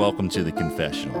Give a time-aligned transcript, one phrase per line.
[0.00, 1.20] welcome to the confessional.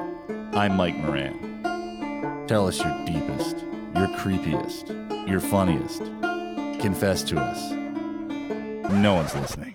[0.54, 2.46] I'm Mike Moran.
[2.46, 3.58] Tell us your deepest,
[3.94, 6.00] your creepiest, your funniest.
[6.80, 7.72] Confess to us.
[8.90, 9.74] No one's listening.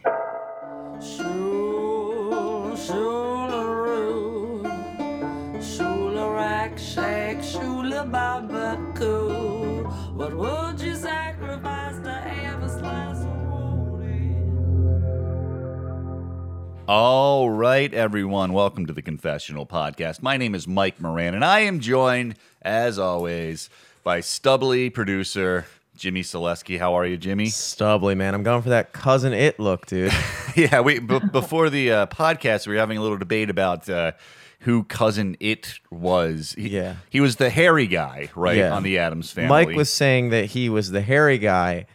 [17.76, 18.54] Right, everyone.
[18.54, 20.22] Welcome to the Confessional Podcast.
[20.22, 23.70] My name is Mike Moran, and I am joined, as always,
[24.02, 25.66] by stubbly producer
[25.98, 26.80] Jimmy Selesky.
[26.80, 27.48] How are you, Jimmy?
[27.48, 28.34] Stubbly, man.
[28.34, 30.14] I'm going for that cousin it look, dude.
[30.56, 34.14] yeah, we b- before the uh, podcast, we were having a little debate about uh,
[34.62, 36.56] who cousin it was.
[36.58, 36.96] He, Yeah.
[37.10, 38.73] he was the hairy guy, right, Yeah.
[38.73, 39.50] on the Addams family.
[39.50, 41.88] Mike was saying that he was the hairy guy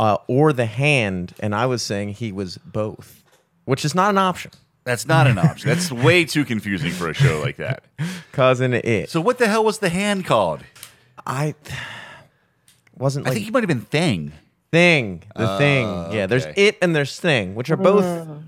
[0.00, 3.22] uh, or the hand, and I was saying he was both,
[3.66, 4.50] which is not an option.
[4.84, 5.68] That's not an option.
[5.68, 7.84] That's way too confusing for a show like that.
[8.32, 9.10] Cousin it.
[9.10, 10.62] So, what the hell was the hand called?
[11.24, 11.54] I
[12.96, 14.32] wasn't I think he might have been Thing.
[14.72, 16.12] thing, the oh, thing.
[16.12, 16.68] Yeah, there's okay.
[16.68, 18.04] it and there's thing, which are both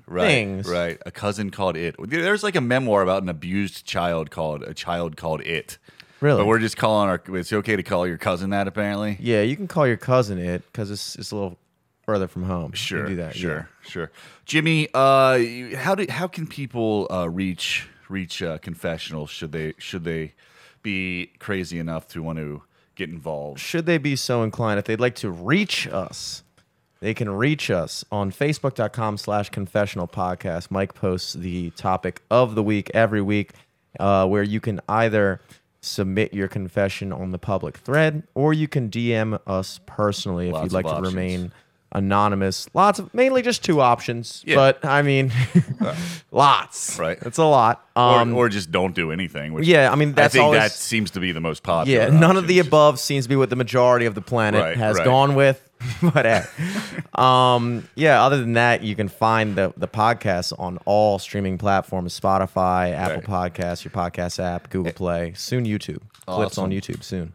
[0.07, 0.67] Right, things.
[0.69, 0.99] right.
[1.07, 1.95] A cousin called it.
[1.99, 5.79] There's like a memoir about an abused child called a child called it.
[6.21, 6.39] Really?
[6.41, 7.23] But we're just calling our.
[7.37, 9.19] It's okay to call your cousin that, apparently.
[9.21, 11.59] Yeah, you can call your cousin it because it's, it's a little
[12.05, 12.73] further from home.
[12.73, 13.35] Sure, do that.
[13.35, 14.11] sure, sure.
[14.45, 15.39] Jimmy, uh,
[15.77, 19.27] how do how can people uh, reach reach uh, confessional?
[19.27, 20.35] Should they should they
[20.83, 22.63] be crazy enough to want to
[22.95, 23.59] get involved?
[23.59, 26.43] should they be so inclined if they'd like to reach us
[27.01, 32.63] they can reach us on facebook.com slash confessional podcast mike posts the topic of the
[32.63, 33.51] week every week
[33.99, 35.41] uh, where you can either
[35.81, 40.65] submit your confession on the public thread or you can dm us personally if Lots
[40.65, 41.15] you'd like to options.
[41.15, 41.53] remain
[41.95, 44.57] anonymous lots of mainly just two options Yeah.
[44.57, 45.31] but i mean
[46.33, 47.19] lots Right.
[47.23, 49.53] it's a lot Or, um, or just don't do anything.
[49.53, 51.99] Which yeah i mean that's I think always, that seems to be the most popular.
[52.01, 54.77] yeah, none of the above seems to be what the majority of the planet Right,
[54.77, 55.05] has right.
[55.05, 55.61] gone with.
[56.15, 56.43] but hey.
[57.15, 62.19] um, yeah, other than that, you can find the the podcast on all streaming platforms:
[62.19, 66.01] Spotify, Apple Podcasts, your podcast app, Google Play, soon YouTube.
[66.27, 67.35] Clips on YouTube soon.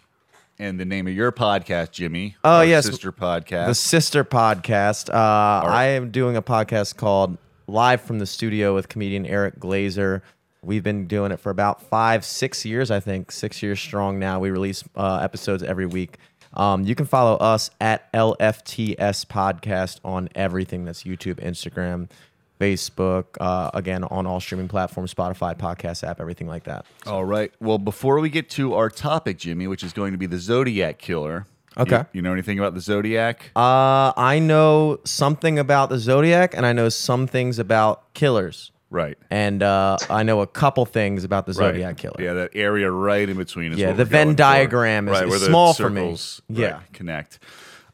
[0.61, 2.35] And the name of your podcast, Jimmy.
[2.43, 2.85] Oh, yes.
[2.85, 3.67] sister podcast.
[3.67, 5.09] The sister podcast.
[5.09, 7.37] Uh, I am doing a podcast called
[7.67, 10.21] Live from the Studio with comedian Eric Glazer.
[10.61, 14.41] We've been doing it for about five, six years, I think, six years strong now.
[14.41, 16.17] We release uh, episodes every week.
[16.53, 22.09] Um, you can follow us at LFTS Podcast on everything that's YouTube, Instagram,
[22.59, 26.85] Facebook, uh, again, on all streaming platforms, Spotify, podcast app, everything like that.
[27.07, 27.51] All right.
[27.59, 30.97] Well, before we get to our topic, Jimmy, which is going to be the Zodiac
[30.97, 31.45] killer.
[31.77, 31.97] Okay.
[31.97, 33.51] You, you know anything about the Zodiac?
[33.55, 38.71] Uh, I know something about the Zodiac, and I know some things about killers.
[38.89, 39.17] right.
[39.29, 41.67] and uh, I know a couple things about the Right.
[41.73, 42.15] Zodiac killer.
[42.19, 43.71] Yeah, that area right in between.
[43.71, 44.37] Is Yeah, the Venn going for.
[44.37, 46.01] diagram is- right, is where the small for me.
[46.01, 46.79] circles, right, Yeah.
[46.91, 47.39] connect.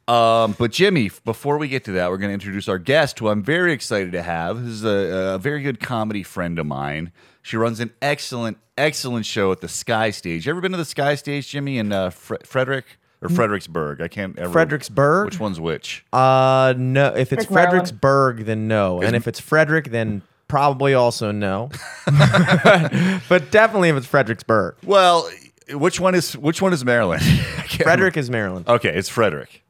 [0.07, 3.27] Um, but Jimmy, before we get to that, we're going to introduce our guest, who
[3.27, 4.63] I'm very excited to have.
[4.63, 7.11] This is a, a very good comedy friend of mine.
[7.41, 10.45] She runs an excellent, excellent show at the Sky Stage.
[10.45, 12.85] You ever been to the Sky Stage, Jimmy, in uh, Fre- Frederick
[13.21, 14.01] or Fredericksburg?
[14.01, 14.51] I can't ever.
[14.51, 15.25] Fredericksburg?
[15.25, 16.05] Which one's which?
[16.13, 17.07] Uh, no.
[17.07, 17.71] If it's Maryland.
[17.71, 19.01] Fredericksburg, then no.
[19.01, 21.69] And if it's Frederick, then probably also no.
[22.05, 24.75] but definitely if it's Fredericksburg.
[24.83, 25.27] well,
[25.71, 27.23] which one is which one is Maryland?
[27.25, 28.67] I can't Frederick is Maryland.
[28.67, 29.63] Okay, it's Frederick.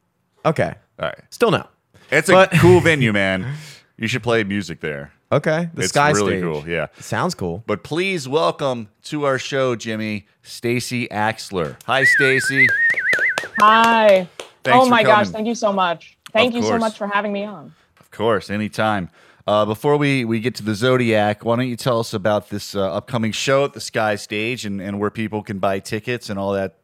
[0.46, 0.76] Okay.
[1.00, 1.20] All right.
[1.32, 1.68] Still no.
[2.12, 3.56] It's a cool venue, man.
[3.98, 5.12] You should play music there.
[5.32, 5.70] Okay.
[5.74, 6.44] The it's Sky really Stage.
[6.44, 6.70] cool.
[6.70, 6.88] Yeah.
[7.00, 7.64] Sounds cool.
[7.66, 11.78] But please welcome to our show, Jimmy, Stacy Axler.
[11.86, 12.68] Hi, Stacy.
[13.60, 14.28] Hi.
[14.64, 15.34] Thanks oh my for gosh, coming.
[15.34, 16.18] thank you so much.
[16.32, 16.80] Thank Of you so course.
[16.80, 17.74] much for having me on.
[18.00, 19.10] Of course, anytime.
[19.48, 22.76] Uh, before we, we get to the Zodiac, why don't you tell us about this
[22.76, 26.38] uh, upcoming show at the Sky Stage and, and where people can buy tickets and
[26.40, 26.78] all that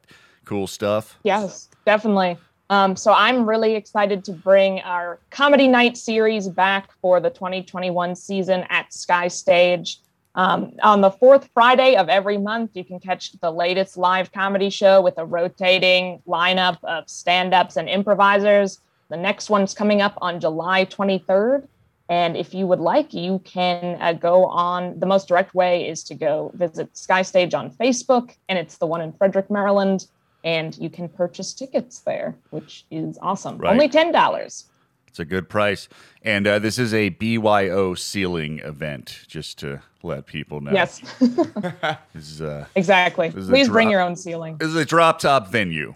[0.46, 1.18] cool stuff?
[1.24, 2.38] Yes, definitely.
[2.72, 8.16] Um, so I'm really excited to bring our comedy night series back for the 2021
[8.16, 10.00] season at Sky Stage.
[10.36, 14.70] Um, on the fourth Friday of every month, you can catch the latest live comedy
[14.70, 18.80] show with a rotating lineup of stand ups and improvisers.
[19.10, 21.68] The next one's coming up on July 23rd.
[22.08, 24.98] And if you would like, you can uh, go on.
[24.98, 28.88] The most direct way is to go visit Sky Stage on Facebook, and it's the
[28.88, 30.08] one in Frederick, Maryland.
[30.44, 33.58] And you can purchase tickets there, which is awesome.
[33.58, 33.72] Right.
[33.72, 34.64] Only $10.
[35.08, 35.88] It's a good price.
[36.24, 40.72] And uh, this is a BYO ceiling event, just to let people know.
[40.72, 43.28] Yes, This is, uh, exactly.
[43.28, 44.58] is a Please bring your own ceiling.
[44.58, 45.94] this is a drop top venue.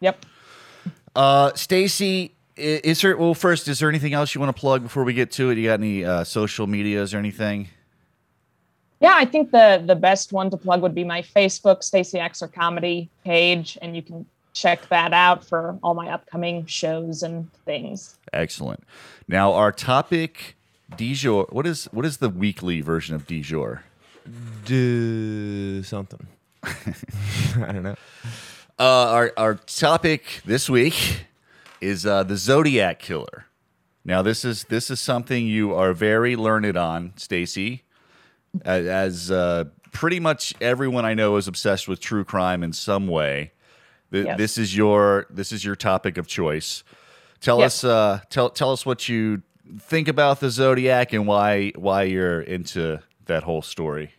[0.00, 0.24] Yep.
[1.14, 5.04] Uh, Stacy, is there, well, first, is there anything else you want to plug before
[5.04, 5.58] we get to it?
[5.58, 7.68] You got any uh, social medias or anything?
[9.00, 12.52] Yeah, I think the the best one to plug would be my Facebook Stacy Axler
[12.52, 18.16] comedy page, and you can check that out for all my upcoming shows and things.
[18.32, 18.82] Excellent.
[19.28, 20.56] Now our topic
[20.96, 21.46] du jour.
[21.50, 23.84] What is what is the weekly version of du jour?
[24.64, 26.26] Do something.
[26.64, 27.96] I don't know.
[28.78, 31.26] Uh, our our topic this week
[31.80, 33.46] is uh, the Zodiac killer.
[34.04, 37.82] Now this is this is something you are very learned on, Stacy,
[38.64, 43.52] as, uh, pretty much everyone I know is obsessed with true crime in some way.
[44.12, 44.36] Th-.
[44.36, 46.84] This is your this is your topic of choice.
[47.40, 47.82] Tell Yes.
[47.82, 49.42] us uh, tell tell us what you
[49.80, 54.12] think about the Zodiac and why why you're into that whole story.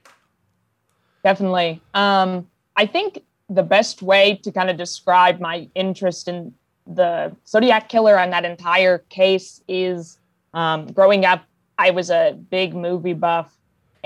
[1.24, 1.82] Definitely.
[1.94, 6.54] Um, I think the best way to kind of describe my interest in
[6.86, 10.20] the Zodiac killer and that entire case is
[10.54, 11.44] um, growing up,
[11.78, 13.57] I was a big movie buff.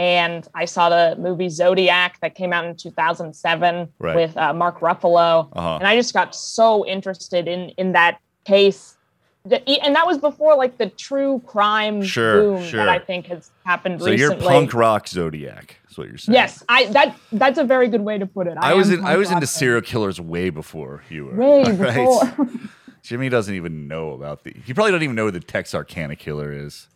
[0.02, 4.16] And I saw the movie Zodiac that came out in 2007 Right.
[4.16, 5.48] with uh, Mark Ruffalo.
[5.54, 5.76] Uh-huh.
[5.76, 8.98] And I just got so interested in, in that case.
[9.46, 12.78] That- And that was before like the true crime Sure, boom sure.
[12.80, 14.42] that I think has happened So recently.
[14.44, 15.78] you're punk rock Zodiac.
[15.92, 16.34] Is what you're saying.
[16.34, 18.58] Yes, I that that's a very good way to put it.
[18.60, 21.36] I was in I was into serial killers way before you were.
[21.36, 22.36] Way all right?
[22.38, 22.50] before.
[23.04, 24.56] Jimmy doesn't even know about the.
[24.66, 26.88] He probably doesn't even know who the Texarkana killer is.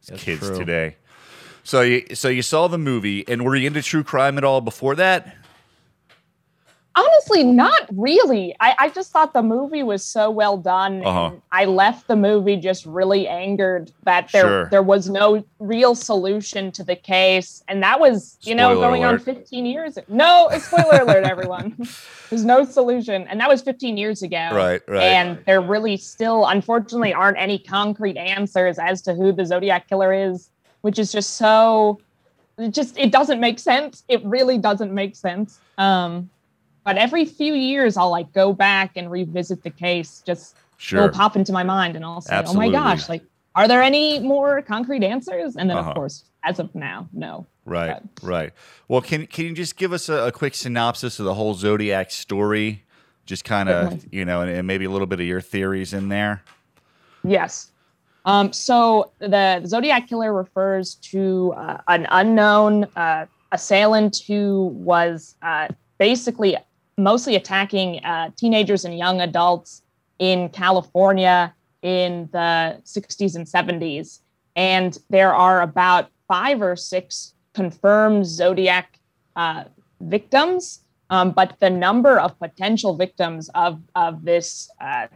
[0.00, 0.58] These That's kids true.
[0.58, 0.96] today.
[1.64, 4.60] So you so you saw the movie, and were you into true crime at all
[4.60, 5.36] before that?
[6.94, 8.54] Honestly, not really.
[8.60, 11.02] I, I just thought the movie was so well done.
[11.02, 11.26] Uh-huh.
[11.28, 14.68] And I left the movie just really angered that there Sure.
[14.68, 17.64] there was no real solution to the case.
[17.66, 19.20] And that was, you know, going alert.
[19.20, 19.96] on 15 years.
[20.08, 21.74] No, spoiler alert, everyone.
[22.28, 23.26] There's no solution.
[23.26, 24.50] And that was 15 years ago.
[24.52, 25.02] Right, right.
[25.02, 30.12] And there really still, unfortunately, aren't any concrete answers as to who the Zodiac killer
[30.12, 30.50] is,
[30.82, 31.98] which is just so
[32.58, 34.04] it just it doesn't make sense.
[34.08, 35.58] It really doesn't make sense.
[35.78, 36.28] Um,
[36.84, 40.22] but every few years, I'll like go back and revisit the case.
[40.26, 41.04] Just Sure.
[41.04, 42.66] it'll pop into my mind, and I'll say, Absolutely.
[42.66, 43.08] "Oh my gosh!
[43.08, 43.22] Like,
[43.54, 45.90] are there any more concrete answers?" And then, Uh-huh.
[45.90, 47.46] of course, as of now, no.
[47.64, 48.52] Right, right.
[48.88, 52.10] Well, can can you just give us a, a quick synopsis of the whole Zodiac
[52.10, 52.82] story?
[53.24, 56.08] Just kind of, you know, and, and maybe a little bit of your theories in
[56.08, 56.42] there.
[57.22, 57.70] Yes.
[58.24, 65.68] Um, so the Zodiac killer refers to uh, an unknown uh, assailant who was uh,
[65.98, 66.56] basically
[66.98, 69.82] mostly attacking uh, teenagers and young adults
[70.18, 74.20] in California in the 60s and 70s.
[74.54, 78.98] And there are about five or six confirmed Zodiac
[79.36, 79.64] uh,
[80.00, 80.80] victims,
[81.10, 85.08] um, but the number of potential victims of, of this uh,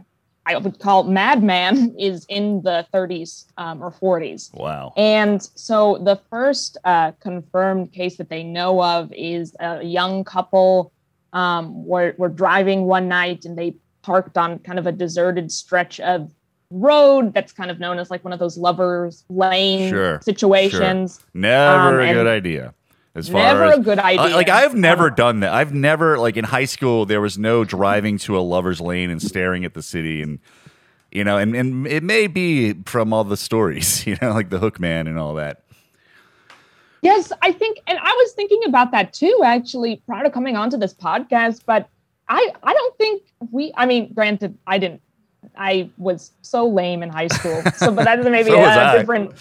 [0.46, 4.54] I would call madman is in the 30s um, or 40s.
[4.54, 4.92] Wow.
[4.96, 10.92] And so the first uh, confirmed case that they know of is a young couple
[11.32, 15.98] um, were, were driving one night and they parked on kind of a deserted stretch
[16.00, 16.30] of
[16.70, 21.24] road that's kind of known as like one of those lovers lane Sure, situations.
[21.34, 22.72] Never Um, a good idea.
[23.16, 24.36] As far Never as a good idea.
[24.36, 25.52] like I've never done that.
[25.52, 29.20] I've never like in high school there was no driving to a lover's lane and
[29.22, 30.38] staring at the city and
[31.10, 34.58] you know and and it may be from all the stories, you know, like the
[34.58, 35.62] Hook Man and all that.
[37.02, 40.76] Yes, I think, and I was thinking about that too, actually, prior to coming onto
[40.76, 41.60] this podcast.
[41.64, 41.88] But
[42.28, 43.72] I, I don't think we.
[43.76, 45.00] I mean, granted, I didn't.
[45.56, 48.98] I was so lame in high school, so but that's maybe So a I.
[48.98, 49.32] different.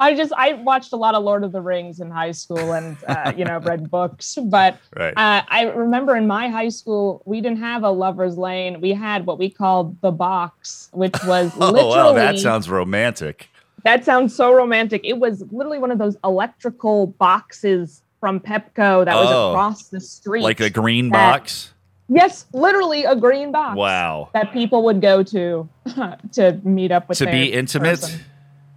[0.00, 2.96] I just I watched a lot of Lord of the Rings in high school, and
[3.08, 4.38] uh, you know read books.
[4.42, 5.12] But Right.
[5.16, 8.80] uh, I remember in my high school we didn't have a lovers lane.
[8.80, 13.48] We had what we called the box, which was oh literally wow, that sounds romantic.
[13.84, 15.00] that sounds so romantic.
[15.04, 19.50] It was literally one of those electrical boxes from Pepco that was Oh.
[19.50, 20.42] across the street.
[20.42, 21.72] Like a green that- box.
[22.08, 23.76] yes, literally a green box.
[23.76, 24.30] Wow.
[24.34, 25.68] That people would go to
[26.32, 28.00] to meet up with To be intimate?
[28.00, 28.20] person.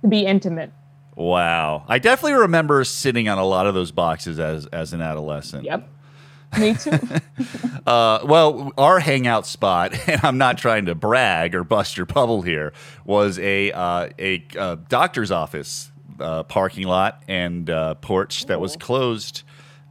[0.02, 0.72] To be intimate.
[1.22, 1.84] Wow.
[1.88, 5.66] I definitely remember sitting on a lot of those boxes as as an adolescent.
[5.66, 5.90] Yep.
[6.60, 6.92] Me too.
[7.88, 12.44] Uh, well, our hangout spot, and I'm not trying to brag or bust your bubble
[12.44, 12.74] here,
[13.06, 18.78] was a uh, a uh, doctor's office uh, parking lot and uh, porch that was
[18.78, 19.42] closed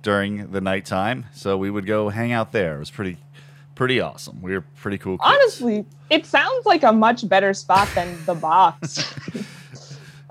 [0.03, 1.27] during the nighttime.
[1.35, 2.77] So we would go hang out there.
[2.77, 3.17] It was pretty
[3.75, 4.41] pretty awesome.
[4.41, 5.19] We were pretty cool.
[5.19, 5.27] Kids.
[5.27, 9.13] Honestly, it sounds like a much better spot than the box.
[9.35, 9.43] Yeah.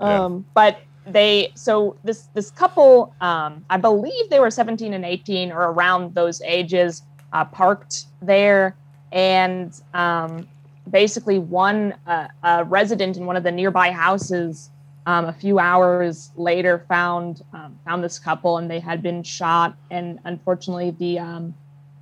[0.24, 5.52] um, but they so this this couple, um, I believe they were 17 and 18
[5.52, 7.02] or around those ages,
[7.32, 8.76] uh, parked there,
[9.12, 10.46] and um,
[10.90, 14.70] basically one uh, a resident in one of the nearby houses
[15.06, 19.76] um, a few hours later found um, found this couple and they had been shot.
[19.90, 21.54] And unfortunately the um,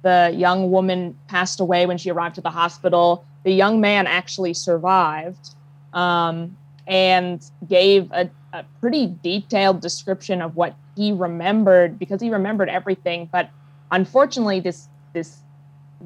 [0.03, 3.25] the young woman passed away when she arrived at the hospital.
[3.45, 5.55] The young man actually survived
[5.93, 12.69] um, and gave a, a pretty detailed description of what he remembered because he remembered
[12.69, 13.51] everything but
[13.91, 15.39] unfortunately this this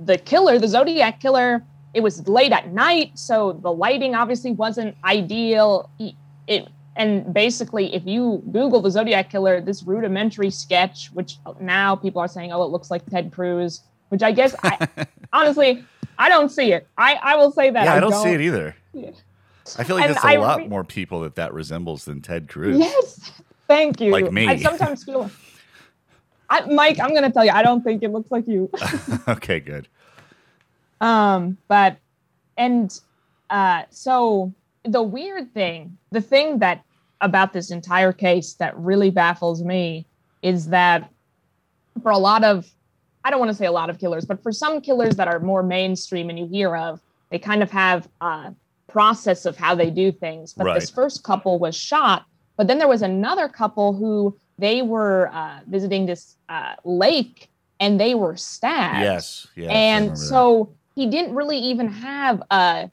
[0.05, 1.63] the killer the zodiac killer
[1.95, 6.17] it was late at night so the lighting obviously wasn't ideal he,
[6.49, 12.21] it and basically if you google the zodiac killer this rudimentary sketch which now people
[12.21, 14.89] are saying oh it looks like ted cruz which i guess I,
[15.33, 15.85] honestly
[16.19, 18.77] i don't see it i i will say that yeah, I don't, see it either.
[18.93, 19.11] Yeah.
[19.79, 22.21] I feel like And there's a I lot re- more people that that resembles than
[22.21, 22.79] Ted Cruz.
[22.79, 23.33] yes
[23.69, 24.47] thank you Like me.
[24.49, 25.31] i sometimes feel
[26.51, 28.69] I, mike i'm gonna tell you i don't think it looks like you
[29.29, 29.89] okay, good.
[31.01, 31.97] Um, but
[32.57, 32.99] and
[33.51, 34.53] uh, so
[34.85, 36.85] the weird thing, the thing that
[37.21, 40.07] about this entire case that really baffles me
[40.43, 41.11] is that
[42.03, 42.69] for a lot of,
[43.25, 45.39] I don't want to say a lot of killers, but for some killers that are
[45.41, 47.01] more mainstream and you hear of,
[47.31, 48.55] they kind of have a
[48.93, 50.53] process of how they do things.
[50.53, 52.25] But this first couple was shot,
[52.57, 57.49] but then there was another couple who they were uh, visiting this uh, lake
[57.81, 59.71] and they were stabbed Yes, yes.
[59.71, 60.17] And that.
[60.17, 62.91] so he didn't really even have a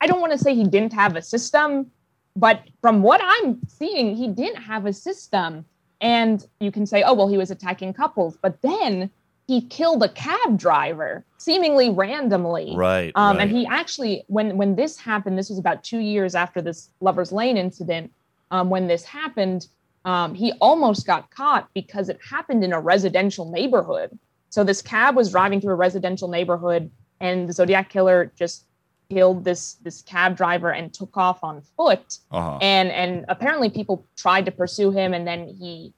[0.00, 1.90] i don't want to say he didn't have a system
[2.36, 5.64] but from what i'm seeing he didn't have a system
[6.00, 9.10] and you can say oh well he was attacking couples but then
[9.46, 13.42] he killed a cab driver seemingly randomly right, um, right.
[13.42, 17.32] and he actually when when this happened this was about two years after this lovers
[17.32, 18.12] lane incident
[18.50, 19.66] um, when this happened
[20.04, 24.18] um, he almost got caught because it happened in a residential neighborhood
[24.50, 28.66] so this cab was driving through a residential neighborhood and the zodiac killer just
[29.10, 32.58] killed this this cab driver and took off on foot uh-huh.
[32.62, 35.92] and and apparently people tried to pursue him and then he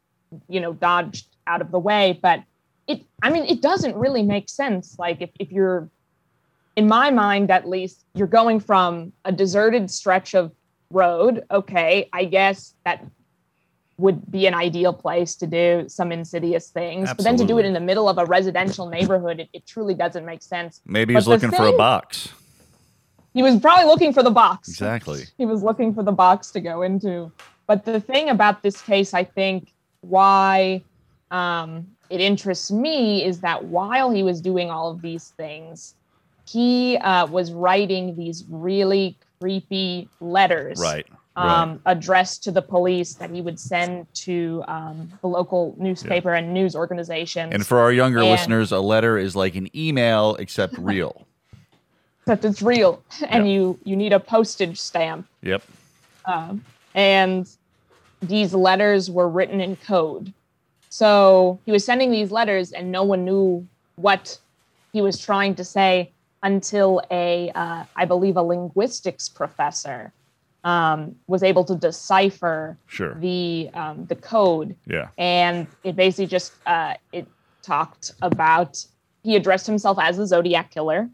[0.49, 2.43] you know dodged out of the way but
[2.87, 5.89] it i mean it doesn't really make sense like if, if you're
[6.77, 10.53] in my mind at least you're going from a deserted stretch of
[10.91, 13.05] road okay i guess that
[13.97, 17.65] would be an ideal place to do some insidious things but then to do it
[17.65, 21.21] in the middle of a residential neighborhood it, it truly doesn't make sense Maybe but
[21.21, 22.29] he's looking for a box.
[23.33, 25.25] he was probably looking for the box Exactly.
[25.39, 27.31] he was looking for the box to go into.
[27.67, 29.73] But the thing about this case, I think,
[30.03, 30.83] why
[31.31, 35.95] um, it interests me is that while he was doing all of these things,
[36.47, 41.07] he uh, was writing these really creepy letters Right.
[41.37, 46.53] um, addressed to the police that he would send to um, the local newspaper and
[46.55, 47.53] news organizations.
[47.55, 51.27] And for our younger And- listeners, a letter is like an email except real.
[52.21, 53.53] except it's real, and Yeah.
[53.55, 55.27] you you need a postage stamp.
[55.43, 55.63] yep.
[56.27, 57.47] Um, and
[58.23, 60.33] these letters were written in code.
[60.95, 64.39] So he was sending these letters, and no one knew what
[64.93, 66.13] he was trying to say
[66.45, 70.13] until a, uh, I believe, a linguistics professor
[70.63, 73.17] um, was able to decipher Sure.
[73.19, 75.09] the um, the code Yeah.
[75.19, 77.27] and it basically just uh, it
[77.63, 78.73] talked about
[79.25, 81.11] he addressed himself as the zodiac killer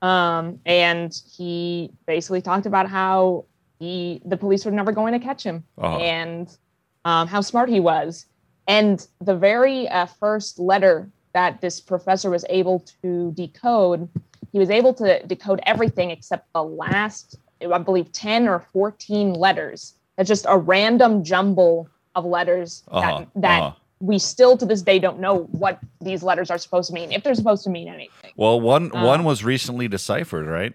[0.00, 3.44] um, and he basically talked about how
[3.78, 5.98] he the police were never going to catch him Uh-huh.
[5.98, 6.56] and
[7.04, 8.24] um, how smart he was
[8.68, 14.08] and the very uh, first letter that this professor was able to decode
[14.52, 17.36] he was able to decode everything except the last
[17.72, 23.28] i believe 10 or 14 letters that's just a random jumble of letters Uh-huh, that,
[23.34, 23.74] that uh-huh.
[24.00, 27.22] we still to this day don't know what these letters are supposed to mean if
[27.24, 30.72] they're supposed to mean anything Well, one Uh, one was recently deciphered, right?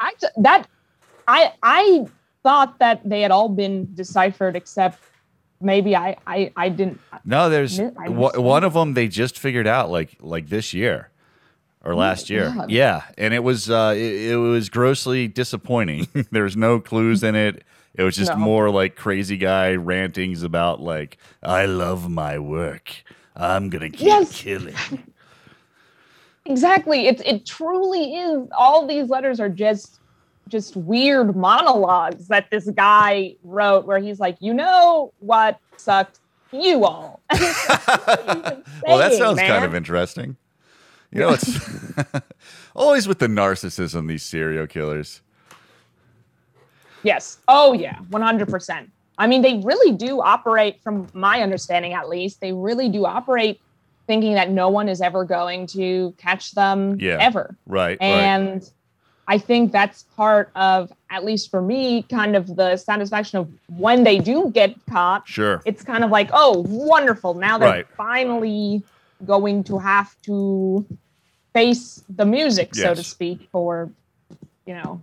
[0.00, 0.68] I that
[1.26, 2.06] I I
[2.42, 4.98] thought that they had all been deciphered except
[5.60, 9.08] maybe I I I didn't No, there's Mi- I wa- missed one of them they
[9.08, 11.10] just figured out like like this year
[11.84, 12.52] or last year.
[12.54, 12.70] God.
[12.70, 16.08] Yeah, and it was uh it, it was grossly disappointing.
[16.32, 17.62] There's no clues in it.
[17.94, 18.38] It was just No.
[18.38, 22.90] more like crazy guy rantings about like I love my work.
[23.36, 24.42] I'm to keep Yes.
[24.42, 24.74] killing.
[26.44, 29.97] exactly it it truly is all these letters are just
[30.48, 36.18] just weird monologues that this guy wrote where he's like you know what sucked
[36.52, 40.36] you all well, that sounds kind of interesting.
[41.10, 41.58] You know, it's
[42.74, 45.22] always with the narcissism these serial killers.
[47.02, 47.38] Yes.
[47.48, 47.96] Oh, yeah.
[48.10, 48.90] 100%.
[49.18, 53.60] I mean, they really do operate, from my understanding at least, they really do operate
[54.06, 57.18] thinking that no one is ever going to catch them Yeah.
[57.20, 57.56] ever.
[57.66, 58.70] Right, right.
[59.30, 64.02] I think that's part of, at least for me, kind of the satisfaction of when
[64.02, 65.28] they do get caught.
[65.28, 65.60] Sure.
[65.66, 67.34] It's kind of like, oh, wonderful.
[67.34, 67.86] Now they're Right.
[67.96, 68.82] finally
[69.26, 70.84] going to have to
[71.52, 73.90] face the music, so to speak, for,
[74.64, 75.02] you know,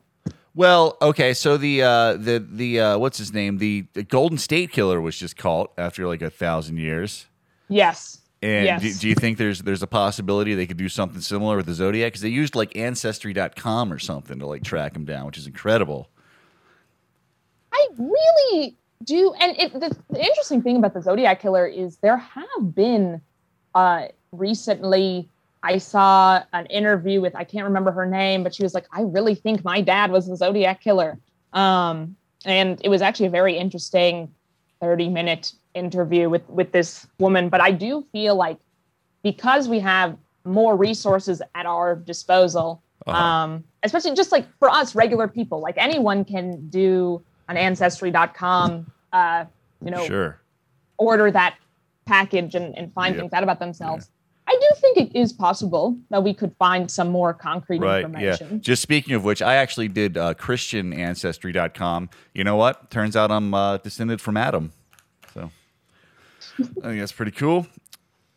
[0.55, 3.57] Well, okay, so the uh, the the uh, what's his name?
[3.57, 7.25] The, the Golden State Killer was just caught after like a thousand years.
[7.67, 8.21] yes.
[8.41, 8.81] And yes.
[8.81, 11.73] do, do you think there's there's a possibility they could do something similar with the
[11.73, 12.13] Zodiac?
[12.13, 16.09] Because they used like Ancestry.com or something to like track him down, which is incredible.
[17.71, 19.33] I really do.
[19.39, 23.21] And it, the, the interesting thing about the Zodiac Killer is there have been
[23.73, 25.29] uh, recently.
[25.63, 29.01] I saw an interview with I can't remember her name, but she was like, "I
[29.01, 31.17] really think my dad was the Zodiac Killer,"
[31.53, 32.15] um,
[32.45, 34.31] and it was actually a very interesting
[34.81, 37.49] thirty-minute interview with with this woman.
[37.49, 38.57] But I do feel like
[39.23, 43.17] because we have more resources at our disposal, Uh-huh.
[43.23, 49.45] um, especially just like for us regular people, like anyone can do an ancestry.com, uh,
[49.83, 50.39] you know, Sure.
[50.97, 51.55] order that
[52.05, 53.21] package and, and find Yep.
[53.21, 54.09] things out about themselves.
[54.47, 58.01] I do think it is possible that we could find some more concrete Right.
[58.01, 58.05] Yeah.
[58.33, 58.61] information.
[58.61, 62.09] Just speaking of which, I actually did uh, ChristianAncestry.com.
[62.33, 62.91] You know what?
[62.91, 64.71] Turns out I'm uh, descended from Adam.
[65.33, 65.49] So
[66.59, 67.67] I think that's pretty cool.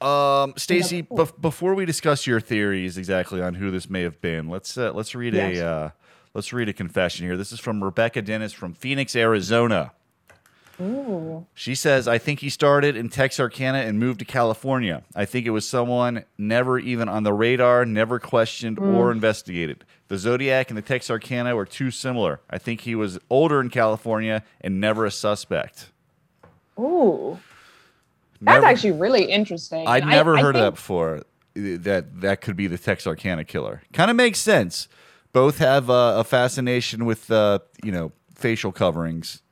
[0.00, 1.18] Um, Stacy, cool.
[1.18, 4.92] bef- before we discuss your theories exactly on who this may have been, let's uh,
[4.92, 5.58] let's read Yes.
[5.58, 5.90] a uh,
[6.34, 7.36] let's read a confession here.
[7.36, 9.92] This is from Rebecca Dennis from Phoenix, Arizona.
[10.80, 11.46] Ooh.
[11.54, 15.02] She says, I think he started in Texarkana and moved to California.
[15.14, 19.84] I think it was someone never even on the radar, never questioned or investigated.
[20.06, 22.40] The Zodiac and the Texarkana were too similar.
[22.48, 25.90] I think he was older in California and never a suspect.
[26.78, 27.38] Ooh.
[28.40, 29.86] That's actually really interesting.
[29.86, 31.22] I'd And I- never I heard of that before.
[31.54, 33.82] That that could be the Texarkana killer.
[33.92, 34.86] Kind of makes sense.
[35.32, 39.42] Both have uh, a fascination with uh, you know facial coverings.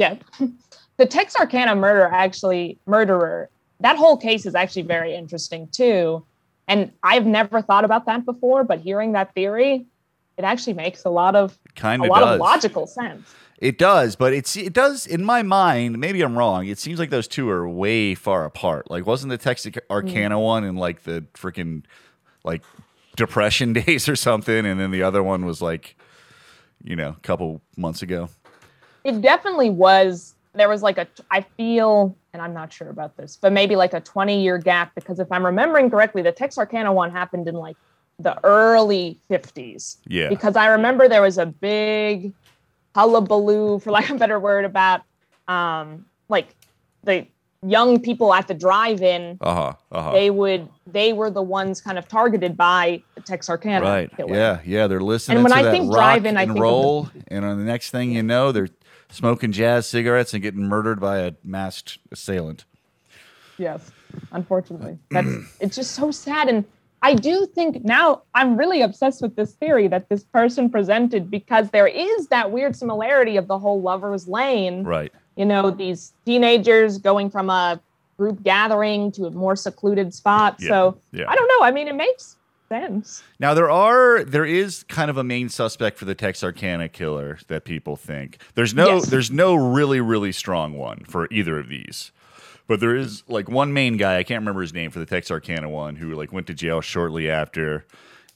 [0.00, 0.16] Yeah.
[0.96, 3.48] the Texarkana murder actually murderer,
[3.80, 6.24] that whole case is actually very interesting too.
[6.66, 9.86] And I've never thought about that before, but hearing that theory,
[10.36, 12.34] it actually makes a lot of Kind of a lot does.
[12.34, 13.34] of logical sense.
[13.58, 15.98] It does, but it's it does in my mind.
[15.98, 16.66] Maybe I'm wrong.
[16.66, 18.90] It seems like those two are way far apart.
[18.90, 20.42] Like, wasn't the Texarkana Mm.
[20.42, 21.82] one in like the freaking
[22.42, 22.62] like
[23.16, 25.94] depression days or something, and then the other one was like,
[26.82, 28.30] you know, a couple months ago.
[29.04, 30.34] It definitely was.
[30.52, 33.94] There was like a, I feel, and I'm not sure about this, but maybe like
[33.94, 37.76] a 20 year gap because if I'm remembering correctly, the Texarkana one happened in like
[38.18, 39.98] the early 50s.
[40.06, 40.28] Yeah.
[40.28, 42.32] Because I remember there was a big
[42.94, 45.02] hullabaloo, for lack of a better word, about
[45.48, 46.48] um, like
[47.04, 47.26] the
[47.66, 49.38] young people at the drive-in.
[49.40, 49.72] Uh huh.
[49.92, 50.12] Uh huh.
[50.12, 54.16] They would, they were the ones kind of targeted by Texarkana Right.
[54.16, 54.34] killer.
[54.34, 54.60] Yeah.
[54.64, 54.86] Yeah.
[54.86, 57.44] They're listening And when to I that think drive-in, I think of the- roll, and
[57.44, 58.68] on the next thing you know, they're
[59.10, 62.64] smoking jazz cigarettes and getting murdered by a masked assailant.
[63.58, 63.90] Yes,
[64.32, 64.98] unfortunately.
[65.10, 65.28] That's
[65.60, 66.48] it's just so sad.
[66.48, 66.64] And
[67.02, 71.70] I do think now I'm really obsessed with this theory that this person presented because
[71.70, 74.84] there is that weird similarity of the whole lover's lane.
[74.84, 75.12] Right.
[75.36, 77.80] You know, these teenagers going from a
[78.18, 80.56] group gathering to a more secluded spot.
[80.58, 81.24] Yeah, So yeah.
[81.28, 81.64] I don't know.
[81.64, 82.36] I mean, it makes
[82.80, 83.22] sense.
[83.38, 87.64] Now there are there is kind of a main suspect for the Texarkana killer that
[87.64, 88.38] people think.
[88.54, 89.06] There's no Yes.
[89.06, 92.12] there's no really really strong one for either of these.
[92.68, 95.68] But there is like one main guy, I can't remember his name for the Texarkana
[95.68, 97.86] one who like went to jail shortly after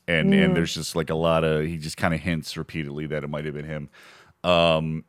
[0.08, 3.22] and and there's just like a lot of he just kind of hints repeatedly that
[3.22, 3.88] it might have been him.
[4.42, 5.04] Um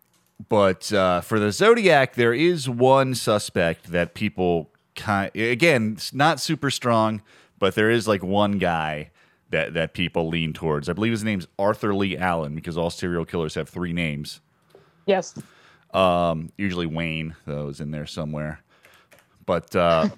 [0.49, 6.39] but uh, for the Zodiac, there is one suspect that people kind again, it's not
[6.41, 7.21] super strong,
[7.57, 9.11] but there is like one guy
[9.49, 10.89] that that people lean towards.
[10.89, 14.41] I believe his name's Arthur Leigh Allen because all serial killers have three names.
[15.05, 15.37] Yes.
[15.93, 18.59] Um, usually Wayne though is in there somewhere.
[19.45, 20.09] But uh,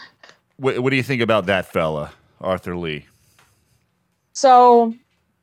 [0.56, 3.06] what, what do you think about that fella, Arthur Leigh?
[4.32, 4.94] So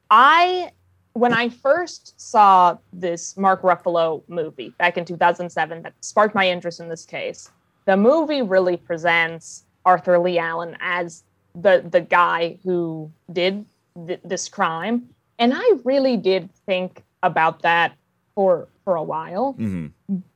[0.10, 0.71] I
[1.13, 6.80] when I first saw this Mark Ruffalo movie back in 2007 that sparked my interest
[6.80, 7.52] in this case,
[7.86, 11.23] the movie really presents Arthur Leigh Allen as
[11.62, 13.65] the the guy who did
[14.08, 17.93] th- this crime, and I really did think about that
[18.36, 19.54] for for a while.
[19.54, 19.88] hmm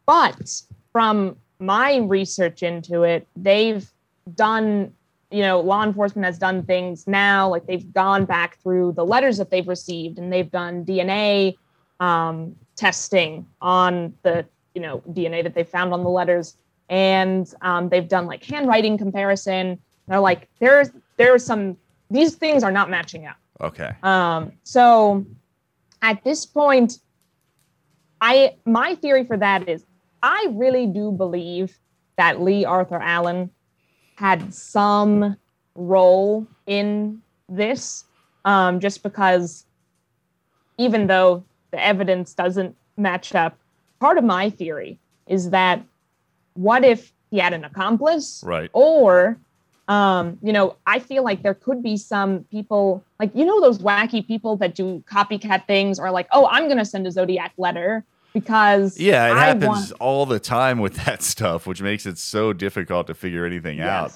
[0.05, 3.89] But from my research into it, they've
[4.35, 4.93] done,
[5.31, 9.37] you know, law enforcement has done things now, like they've gone back through the letters
[9.37, 11.55] that they've received and they've done DNA
[11.99, 16.57] um, testing on the, you know, DNA that they found on the letters.
[16.89, 19.79] And um, they've done like handwriting comparison.
[20.07, 21.77] They're like, there's, there's some,
[22.09, 23.37] these things are not matching up.
[23.61, 23.91] Okay.
[24.03, 25.25] Um, so
[26.01, 26.99] at this point,
[28.21, 29.85] I my theory for that is
[30.21, 31.77] I really do believe
[32.17, 33.49] that Leigh Arthur Allen
[34.15, 35.35] had some
[35.75, 38.05] role in this,
[38.45, 39.65] um, just because
[40.77, 43.57] even though the evidence doesn't match up,
[43.99, 45.81] part of my theory is that
[46.53, 48.69] what if he had an accomplice Right.
[48.73, 49.37] or
[49.89, 53.79] um you know i feel like there could be some people like you know those
[53.79, 58.03] wacky people that do copycat things or like oh i'm gonna send a zodiac letter
[58.33, 62.17] because Yeah, it I happens want- all the time with that stuff, which makes it
[62.17, 64.11] so difficult to figure anything out.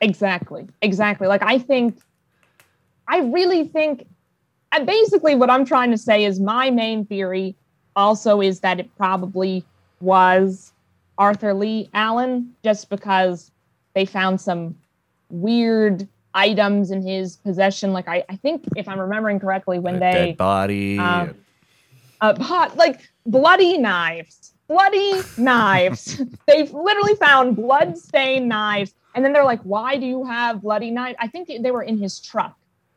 [0.00, 0.66] Exactly.
[0.80, 1.26] Exactly.
[1.26, 1.98] Like I think
[3.08, 4.06] I really think
[4.72, 7.54] and basically what I'm trying to say is my main theory
[7.94, 9.64] also is that it probably
[10.00, 10.72] was
[11.18, 13.50] Arthur Leigh Allen just because
[13.96, 14.76] they found some
[15.30, 19.98] weird items in his possession like I, I think if I'm remembering correctly when A
[19.98, 20.98] they dead body.
[20.98, 21.34] um,
[22.20, 26.20] uh, hot, like bloody knives, bloody knives.
[26.46, 31.16] They've literally found blood-stained knives, and then they're like, "Why do you have bloody knives?"
[31.18, 32.54] I think they were in his truck,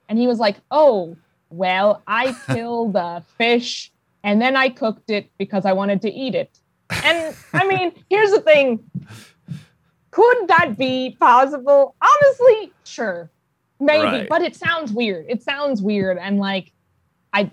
[0.10, 1.16] and he was like, "Oh,
[1.50, 3.92] well, I killed a fish,
[4.24, 6.60] and then I cooked it because I wanted to eat it."
[7.04, 8.80] And I mean, here's the thing:
[10.20, 11.96] could that be possible?
[12.02, 13.30] Honestly, sure,
[13.80, 14.30] maybe, Right.
[14.30, 15.26] but it sounds weird.
[15.30, 16.72] It sounds weird, and like,
[17.34, 17.52] I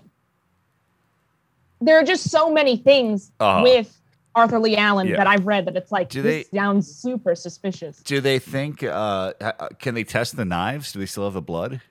[1.79, 3.61] there are just so many things Uh-huh.
[3.63, 4.01] with
[4.33, 5.17] Arthur Leigh Allen Yeah.
[5.17, 7.97] that I've read that it's like Do this they- sounds super suspicious.
[8.01, 8.81] Do they think?
[8.83, 9.33] Uh,
[9.79, 10.91] can they test the knives?
[10.91, 11.81] Do they still have the blood?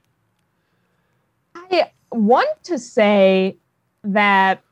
[1.55, 3.57] I want to say
[4.05, 4.63] that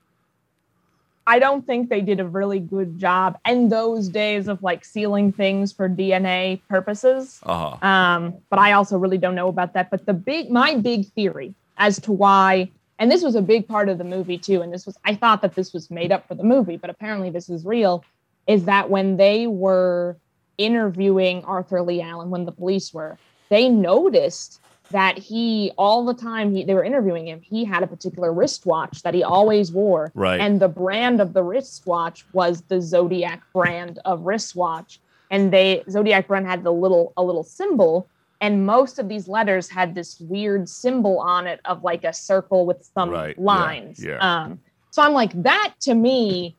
[1.27, 5.33] I don't think they did a really good job in those days of like sealing
[5.33, 7.41] things for DNA purposes.
[7.45, 7.87] Uh huh.
[7.87, 9.91] Um, but I also really don't know about that.
[9.91, 13.89] But the big, my big theory as to why, and this was a big part
[13.89, 16.35] of the movie too, and this was, I thought that this was made up for
[16.35, 18.05] the movie, but apparently this is real,
[18.47, 20.17] is that when they were
[20.59, 24.61] interviewing Arthur Leigh Allen, when the police were, they noticed
[24.95, 29.03] that he, all the time he, they were interviewing him, he had a particular wristwatch
[29.03, 30.13] that he always wore.
[30.15, 30.41] Right.
[30.41, 36.29] And the brand of the wristwatch was the Zodiac brand of wristwatch and they Zodiac
[36.29, 38.09] brand had the little a little symbol,
[38.41, 42.67] and most of these letters had this weird symbol on it of like a circle
[42.67, 44.05] with some Right, yeah, lines.
[44.05, 44.19] yeah.
[44.19, 46.55] Um, so I'm like that to me.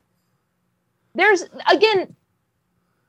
[1.13, 2.13] There's again,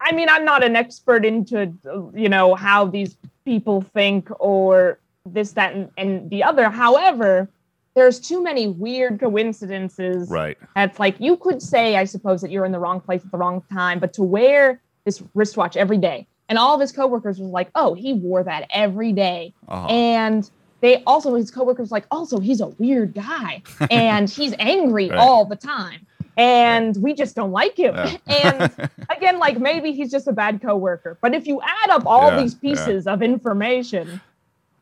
[0.00, 1.72] I mean, I'm not an expert into
[2.14, 5.00] you know how these people think or
[5.32, 6.68] this, that, and, and the other.
[6.70, 7.50] However,
[7.94, 10.56] there's too many weird coincidences Right.
[10.74, 13.38] that's like you could say, I suppose, that you're in the wrong place at the
[13.38, 17.50] wrong time, but to wear this wristwatch every day, and all of his coworkers was
[17.50, 19.86] like, "Oh, he wore that every day," Uh-huh.
[19.88, 20.48] and
[20.80, 25.18] they also his coworkers like, "Also, he's a weird guy, and he's angry Right.
[25.18, 26.06] all the time."
[26.38, 27.94] And we just don't like him.
[27.94, 28.16] Yeah.
[28.26, 31.18] and again, like maybe he's just a bad coworker.
[31.22, 34.20] But if you add up all Yeah, these pieces of information,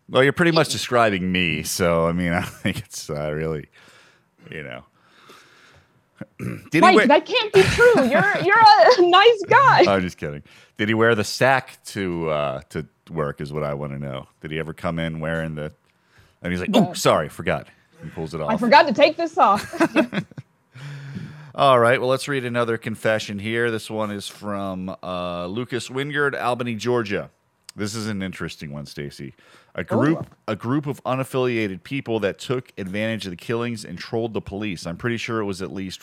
[0.08, 3.68] Well, you're pretty much describing me, so I mean, I think it's uh, really,
[4.50, 4.84] you know.
[6.38, 7.06] Did he Mike, wear?
[7.08, 7.94] that can't be true.
[8.08, 9.92] You're you're a nice guy.
[9.92, 10.42] I'm just kidding.
[10.76, 13.40] Did he wear the sack to uh, to work?
[13.40, 14.26] Is what I want to know.
[14.40, 15.72] Did he ever come in wearing the?
[16.42, 17.68] And he's like, "Oh, sorry, forgot."
[18.02, 18.50] He pulls it off.
[18.50, 19.74] I forgot to take this off.
[21.54, 22.00] All right.
[22.00, 23.70] Well, let's read another confession here.
[23.70, 27.30] This one is from uh, Lucas Wingard, Albany, Georgia.
[27.76, 29.34] This is an interesting one, Stacy.
[29.74, 29.82] A oh.
[29.82, 34.40] group, a group of unaffiliated people that took advantage of the killings and trolled the
[34.40, 34.86] police.
[34.86, 36.02] I'm pretty sure it was at least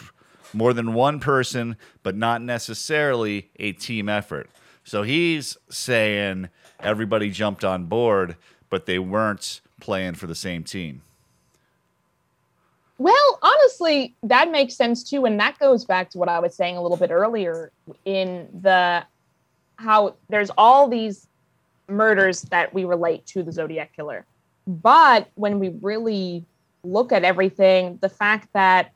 [0.53, 4.49] more than one person, but not necessarily a team effort.
[4.83, 8.35] So he's saying everybody jumped on board,
[8.69, 11.01] but they weren't playing for the same team.
[12.97, 16.77] Well, honestly, that makes sense too, and that goes back to what I was saying
[16.77, 17.71] a little bit earlier
[18.05, 19.03] in the
[19.77, 21.27] how there's all these
[21.91, 24.25] murders that we relate to the Zodiac killer,
[24.67, 26.45] but when we really
[26.83, 28.91] look at everything, the fact that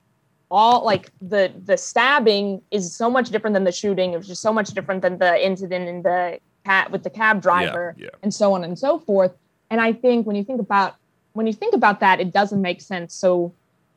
[0.51, 4.13] all like the the stabbing is so much different than the shooting.
[4.13, 7.41] It was just so much different than the incident in the cat with the cab
[7.41, 8.09] driver yeah.
[8.23, 9.31] and so on and so forth.
[9.69, 10.95] And I think when you think about
[11.33, 13.13] when you think about that, it doesn't make sense.
[13.13, 13.53] So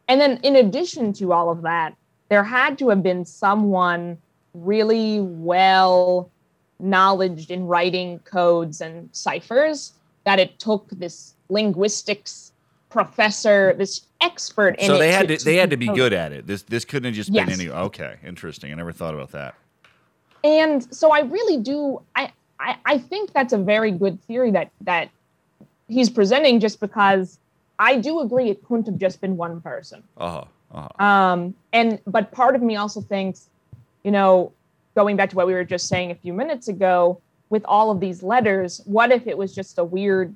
[0.09, 1.95] and then in addition to all of that,
[2.29, 4.19] there had to have been someone
[4.55, 6.31] really well
[6.81, 9.93] knowledge in writing codes and ciphers
[10.25, 12.53] that it took this linguistics
[12.91, 16.47] professor, this expert in so they had to, they had to be good at it.
[16.47, 17.47] This this couldn't have just Yes.
[17.47, 17.69] been any.
[17.71, 18.73] Okay, interesting.
[18.73, 19.55] I never thought about that.
[20.45, 24.71] and so i really do I, I i think that's a very good theory that
[24.83, 25.11] that
[25.89, 27.39] he's presenting just because
[27.81, 30.03] I do agree it couldn't have just been one person.
[30.17, 30.45] Uh-huh.
[30.73, 31.05] Uh-huh.
[31.05, 33.49] Um, and but part of me also thinks,
[34.03, 34.53] you know,
[34.99, 38.01] going back to what we were just saying a few minutes ago, with all of
[38.01, 40.35] these letters, what if it was just a weird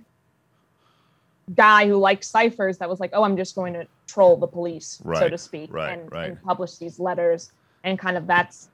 [1.57, 5.03] guy who likes ciphers that was like, oh, I'm just going to troll the police,
[5.17, 6.29] so to speak, right, and, right.
[6.29, 7.51] and publish these letters,
[7.83, 8.69] and kind of that's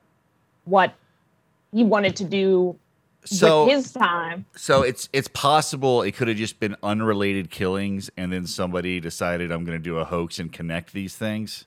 [0.67, 0.93] what
[1.73, 2.79] he wanted to do
[3.25, 4.45] So with his time.
[4.55, 9.51] so it's it's possible it could have just been unrelated killings and then somebody decided
[9.51, 11.65] I'm going to do a hoax and connect these things.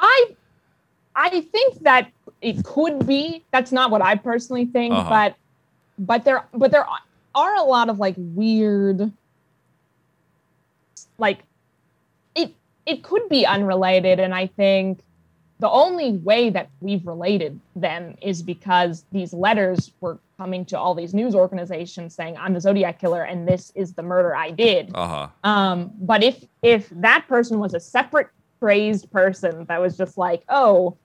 [0.00, 0.34] I
[1.14, 2.10] I think that
[2.42, 3.42] it could be.
[3.52, 5.08] That's not what I personally think, Uh-huh.
[5.08, 5.36] but
[5.98, 6.86] but there but there
[7.34, 9.10] are a lot of like weird
[11.18, 11.40] like
[12.34, 12.52] it
[12.86, 15.00] it could be unrelated and I think
[15.60, 20.92] the only way that we've related them is because these letters were coming to all
[20.94, 24.90] these news organizations saying I'm the Zodiac killer and this is the murder I did.
[24.92, 25.28] Uh-huh.
[25.44, 28.28] Um, but if if that person was a separate
[28.58, 30.96] crazed person that was just like, oh,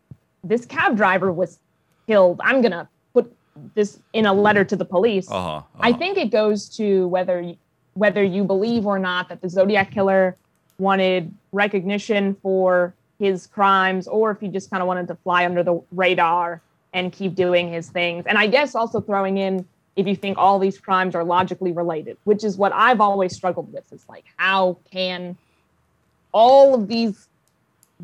[0.43, 1.59] this cab driver was
[2.07, 3.33] killed, I'm gonna put
[3.75, 5.29] this in a letter to the police.
[5.29, 5.61] Uh-huh.
[5.79, 5.99] I uh-huh.
[5.99, 7.53] think it goes to whether
[7.93, 10.37] whether you believe or not that the Zodiac killer
[10.77, 15.63] wanted recognition for his crimes, or if he just kind of wanted to fly under
[15.63, 16.61] the radar
[16.93, 18.25] and keep doing his things.
[18.27, 22.17] And I guess also throwing in if you think all these crimes are logically related,
[22.23, 25.35] which is what I've always struggled with, is like how can
[26.31, 27.27] all of these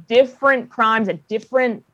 [0.08, 1.86] different crimes at different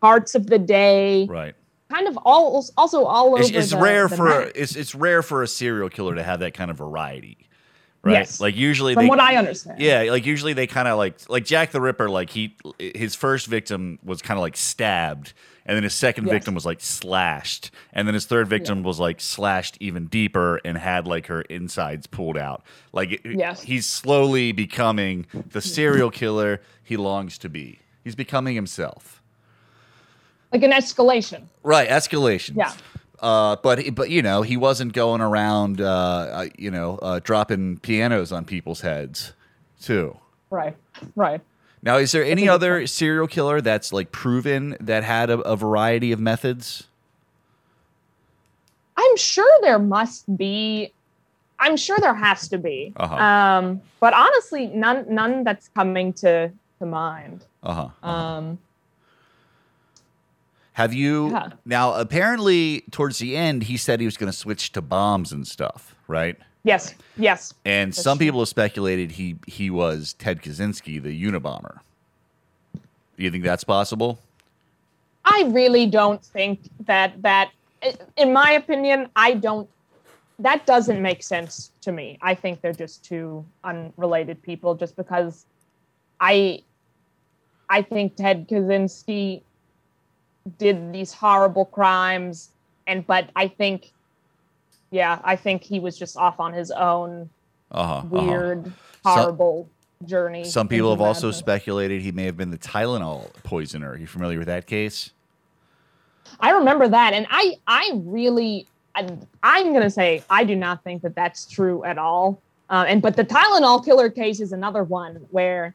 [0.00, 1.54] parts of the day, right.
[1.90, 3.40] kind of all also all over.
[3.40, 4.52] It's, it's the- rare the for map.
[4.54, 7.36] it's it's rare for a serial killer to have that kind of variety.
[8.04, 8.12] Right?
[8.12, 8.40] Yes.
[8.40, 9.80] Like usually from they what I understand.
[9.80, 12.08] Yeah, like usually they kind of like like Jack the Ripper.
[12.08, 15.32] Like he, his first victim was kind of like stabbed,
[15.66, 16.32] and then his second Yes.
[16.34, 20.78] victim was like slashed, and then his third victim was like slashed even deeper and
[20.78, 22.62] had like her insides pulled out.
[22.92, 23.62] Like Yes.
[23.62, 27.80] he's slowly becoming the serial killer he longs to be.
[28.04, 29.17] He's becoming himself.
[30.52, 31.44] Like an escalation.
[31.62, 32.56] Right, escalation.
[32.56, 32.72] Yeah.
[33.20, 37.78] Uh, but but you know he wasn't going around uh, uh, you know uh, dropping
[37.78, 39.32] pianos on people's heads
[39.80, 40.16] too.
[40.50, 40.76] Right.
[41.16, 41.40] Right.
[41.82, 46.10] Now, is there any other serial killer that's like proven that had a, a variety
[46.12, 46.88] of methods?
[48.96, 50.92] I'm sure there must be.
[51.60, 52.92] I'm sure there has to be.
[52.96, 53.14] Uh-huh.
[53.14, 57.44] Um, but honestly, none none that's coming to to mind.
[57.62, 58.08] Uh huh.
[58.08, 58.58] Um,
[60.78, 61.48] Have you yeah.
[61.64, 61.94] now?
[61.94, 65.96] Apparently, towards the end, he said he was going to switch to bombs and stuff,
[66.06, 66.36] right?
[66.62, 66.94] yes.
[67.16, 67.52] Yes.
[67.64, 68.28] And That's some true.
[68.28, 71.80] people have speculated he he was Ted Kaczynski, the Unabomber.
[72.74, 74.20] Do you think that's possible?
[75.24, 77.50] I really don't think that that.
[78.16, 79.68] In my opinion, I don't.
[80.38, 82.18] That doesn't make sense to me.
[82.22, 84.76] I think they're just two unrelated people.
[84.76, 85.44] Just because,
[86.20, 86.62] I,
[87.68, 89.42] I think Ted Kaczynski
[90.58, 92.50] did these horrible crimes,
[92.86, 93.92] and but I think,
[94.90, 97.28] yeah, I think he was just off on his own
[97.70, 98.06] Uh huh.
[98.08, 98.72] weird, So-
[99.10, 99.68] horrible
[100.06, 100.44] journey.
[100.44, 103.90] Some people have also speculated he may have been the Tylenol poisoner.
[103.90, 105.10] Are you familiar with that case?
[106.40, 109.08] I remember that, and I I really I,
[109.42, 112.40] I'm gonna say I do not think that that's true at all.
[112.70, 115.74] Uh, and but the Tylenol killer case is another one where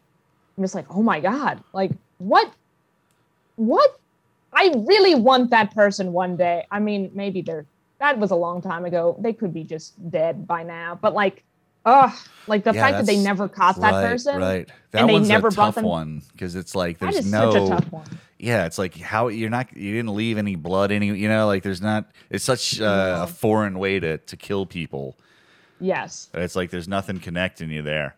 [0.57, 2.53] I'm just like, oh my god, like what,
[3.55, 3.99] what?
[4.55, 6.65] I really want that person one day.
[6.71, 7.65] I mean, maybe they're
[7.99, 9.15] that was a long time ago.
[9.19, 10.99] They could be just dead by now.
[11.01, 11.43] But like,
[11.85, 12.11] ugh,
[12.47, 14.39] like the Yeah, fact that they never caught that right, person.
[14.39, 14.69] Right.
[14.91, 17.51] That and they one's never a brought tough them- one because it's like there's no.
[17.51, 18.05] such a tough one.
[18.39, 21.63] Yeah, it's like how you're not you didn't leave any blood any you know like
[21.63, 25.17] there's not it's such uh, a foreign way to to kill people.
[25.79, 26.29] Yes.
[26.33, 28.15] It's like there's nothing connecting you there.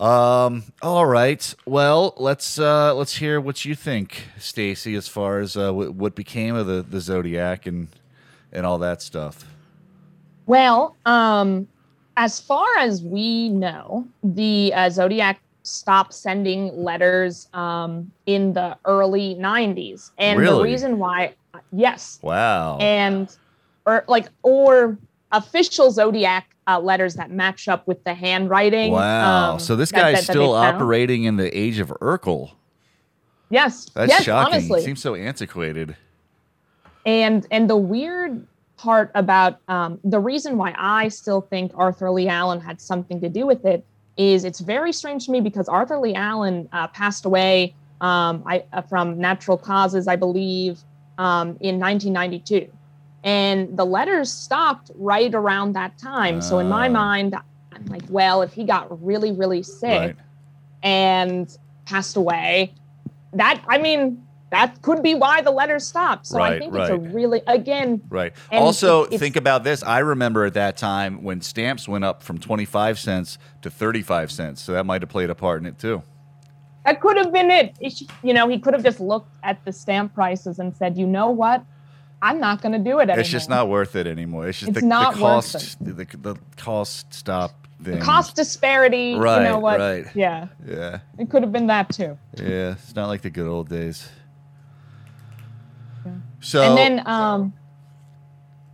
[0.00, 0.64] Um.
[0.82, 1.54] All right.
[1.66, 6.14] Well, let's uh let's hear what you think, Stacy, as far as uh, what, what
[6.14, 7.88] became of the the Zodiac and
[8.52, 9.44] and all that stuff.
[10.46, 11.68] Well, um,
[12.16, 19.34] as far as we know, the uh, Zodiac stopped sending letters um, in the early
[19.34, 20.10] 90s.
[20.18, 21.34] And the reason why,
[21.72, 22.18] yes.
[22.22, 22.78] Wow.
[22.78, 23.34] And,
[23.86, 24.98] or like, or
[25.36, 28.92] official Zodiac uh, letters that match up with the handwriting.
[28.92, 29.52] wow.
[29.52, 32.52] um, so this that- guy's that- that still they operating in the age of Urkel.
[33.50, 33.86] Yes.
[33.94, 34.54] That's yes, shocking.
[34.54, 34.82] honestly.
[34.82, 35.96] Seems so antiquated.
[37.06, 42.28] and and the weird part about um, the reason why I still think Arthur Leigh
[42.28, 43.84] Allen had something to do with it
[44.16, 48.64] is it's very strange to me because Arthur Leigh Allen uh, passed away um, I,
[48.72, 50.80] uh, from natural causes, I believe,
[51.18, 52.68] um, in 1992,
[53.24, 56.40] and the letters stopped right around that time.
[56.42, 56.92] So in my Ah.
[56.92, 57.34] mind,
[57.74, 60.16] I'm like, well, if he got really, really sick Right.
[60.82, 61.48] and
[61.86, 62.74] passed away,
[63.32, 66.26] that I mean, that could be why the letters stopped.
[66.26, 68.32] So I Right, think it's a really again, Right.
[68.52, 69.82] Also, it's- think about this.
[69.82, 74.62] I remember at that time when stamps went up from 25 cents to 35 cents.
[74.62, 76.02] So that might have played a part in it too.
[76.84, 77.50] that could have been.
[77.50, 81.06] It you know, he could have just looked at the stamp prices and said, you
[81.06, 81.64] know what,
[82.24, 83.20] I'm not going to do it anymore.
[83.20, 84.48] It's just not worth it anymore.
[84.48, 87.98] It's just It's the, not the worth cost, the, the cost stop thing.
[87.98, 89.14] the cost disparity.
[89.14, 89.78] Right, you know what?
[89.78, 90.06] right.
[90.14, 91.00] Yeah, Yeah.
[91.18, 92.16] it could have been that too.
[92.36, 92.72] Yeah.
[92.72, 94.08] It's not like the good old days.
[96.06, 96.12] Yeah.
[96.40, 97.52] So, and then, um,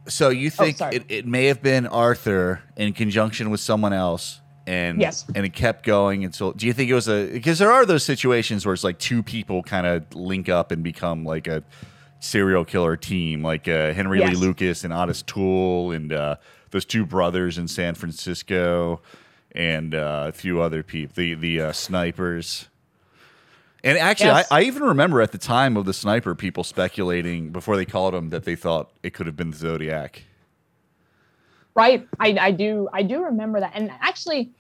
[0.09, 0.97] so you think sorry.
[0.97, 5.25] it, it may have been Arthur in conjunction with someone else, and Yes.
[5.35, 6.53] and it kept going until.
[6.53, 7.31] Do you think it was a?
[7.33, 10.83] Because there are those situations where it's like two people kind of link up and
[10.83, 11.63] become like a
[12.21, 16.37] serial killer team, like uh, Henry Lee Lucas and Otis Toole, and uh,
[16.71, 19.01] those two brothers in San Francisco,
[19.53, 22.69] and uh, a few other people, the the uh, snipers.
[23.83, 24.47] And actually, Yes.
[24.51, 28.15] I, I even remember at the time of the sniper, people speculating before they called
[28.15, 30.23] him that they thought it could have been the Zodiac.
[31.75, 34.51] right i i do i do remember that and actually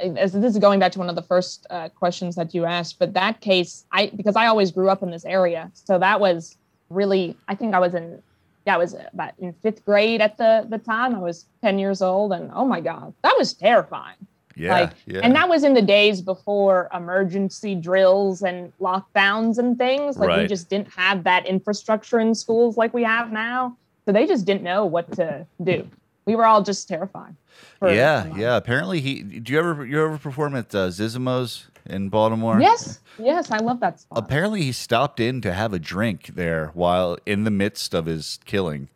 [0.00, 2.98] as this is going back to one of the first uh, questions that you asked
[2.98, 6.56] but that case i because i always grew up in this area so that was
[6.90, 8.22] really i think i was in
[8.66, 11.14] yeah i was about in fifth grade at the the time.
[11.14, 14.16] I was 10 years old and oh my god that was terrifying.
[14.56, 15.20] Yeah, like yeah.
[15.22, 20.16] and that was in the days before emergency drills and lockdowns and things.
[20.16, 23.76] Like we just didn't have that infrastructure in schools like we have now.
[24.04, 25.88] So they just didn't know what to do
[26.28, 27.34] we were all just terrified
[27.82, 28.56] yeah, yeah.
[28.56, 29.22] Apparently, he.
[29.22, 32.60] Do you ever you ever perform at uh, Zissimos in Baltimore?
[32.60, 36.70] yes yes i love that spot Apparently, he stopped in to have a drink there
[36.74, 38.88] while in the midst of his killing.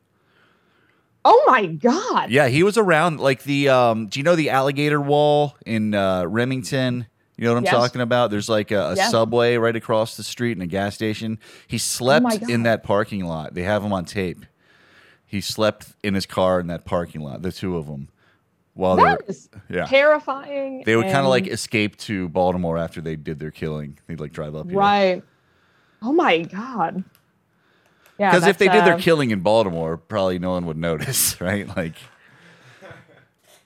[1.24, 3.68] oh my god Yeah, he was around like the.
[3.68, 7.06] Um, do you know the alligator wall in uh, Remington?
[7.36, 7.72] You know what I'm Yes.
[7.74, 8.30] talking about?
[8.30, 9.08] There's like a, a Yeah.
[9.08, 11.38] subway right across the street and a gas station.
[11.66, 13.54] He slept Oh in that parking lot.
[13.54, 14.44] They have him on tape.
[15.32, 18.08] He slept in his car in that parking lot, the two of them.
[18.74, 19.86] While they that were, is yeah.
[19.86, 23.98] terrifying They would kind of like escape to Baltimore after they did their killing.
[24.06, 24.78] They'd like drive up here.
[24.78, 25.22] right
[26.02, 27.02] oh my god
[28.18, 31.40] yeah Because if they did their uh, killing in Baltimore, probably no one would notice,
[31.40, 31.66] right?
[31.74, 31.96] Like,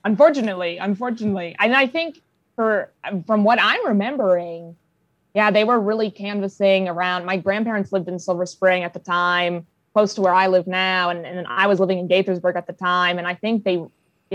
[0.04, 2.20] unfortunately unfortunately and i think
[2.54, 2.92] for
[3.26, 4.76] from what i'm remembering
[5.34, 9.66] yeah they were really canvassing around my grandparents lived in silver spring at the time
[9.96, 12.72] close to where i live now and, and i was living in gaithersburg at the
[12.74, 13.88] time and i think they you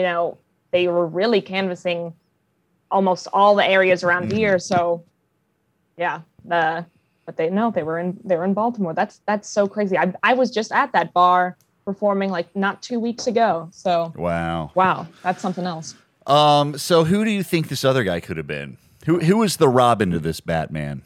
[0.07, 0.39] know
[0.71, 2.13] they were really canvassing
[2.89, 4.33] almost all the areas around Mhm.
[4.33, 5.05] here so
[5.97, 6.83] yeah the
[7.27, 10.11] but they no they were in they were in baltimore that's that's so crazy i,
[10.23, 14.71] I was just at that bar performing like not two weeks ago so wow.
[14.73, 15.93] Wow, that's something else.
[16.25, 18.77] Um, so who do you think this other guy could have been?
[19.05, 21.01] Who who was the Robin to this Batman?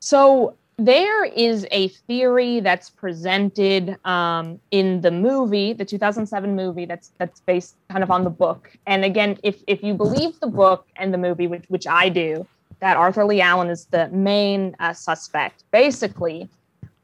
[0.00, 7.12] So there is a theory that's presented um, in the movie, the 2007 movie that's
[7.18, 8.70] that's based kind of on the book.
[8.86, 12.46] And again, if if you believe the book and the movie, which which I do,
[12.80, 15.62] that Arthur Leigh Allen is the main uh, suspect.
[15.70, 16.48] Basically,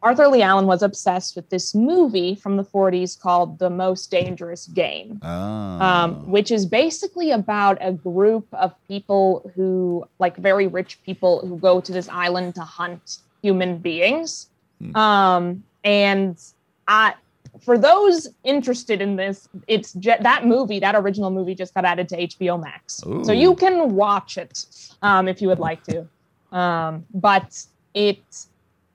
[0.02, 4.66] Arthur Leigh Allen was obsessed with this movie from the 40s called The Most Dangerous
[4.66, 5.20] Game.
[5.22, 5.28] Oh.
[5.28, 11.58] um, which is basically about a group of people who, like very rich people, who
[11.58, 14.48] go to this island to hunt human beings.
[14.80, 14.96] Hmm.
[14.96, 16.40] Um, and
[16.88, 17.14] I,
[17.60, 22.08] for those interested in this, it's ju- that movie, that original movie, just got added
[22.10, 24.66] to HBO Max, so you can watch it
[25.02, 26.06] um, if you would like to.
[26.52, 28.22] Um, but it,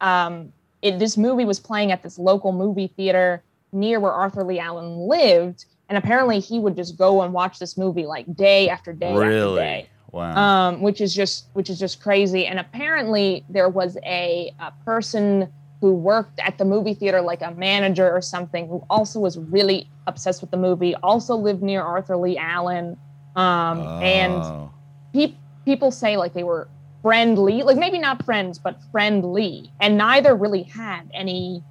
[0.01, 4.59] um, it, this movie was playing at this local movie theater near where Arthur Leigh
[4.59, 8.93] Allen lived, and apparently he would just go and watch this movie like day after
[8.93, 9.55] day after really?
[9.55, 10.69] day Wow.
[10.69, 12.45] um, which is just which is just crazy.
[12.47, 15.51] And apparently, there was a, a person
[15.81, 19.89] who worked at the movie theater, like a manager or something, who also was really
[20.07, 20.95] obsessed with the movie.
[21.03, 22.95] Also lived near Arthur Leigh Allen,
[23.35, 24.71] um, and Oh.
[25.13, 25.35] pe-
[25.65, 26.69] people say like they were
[27.01, 31.61] friendly, like maybe not friends, but friendly, and neither really had any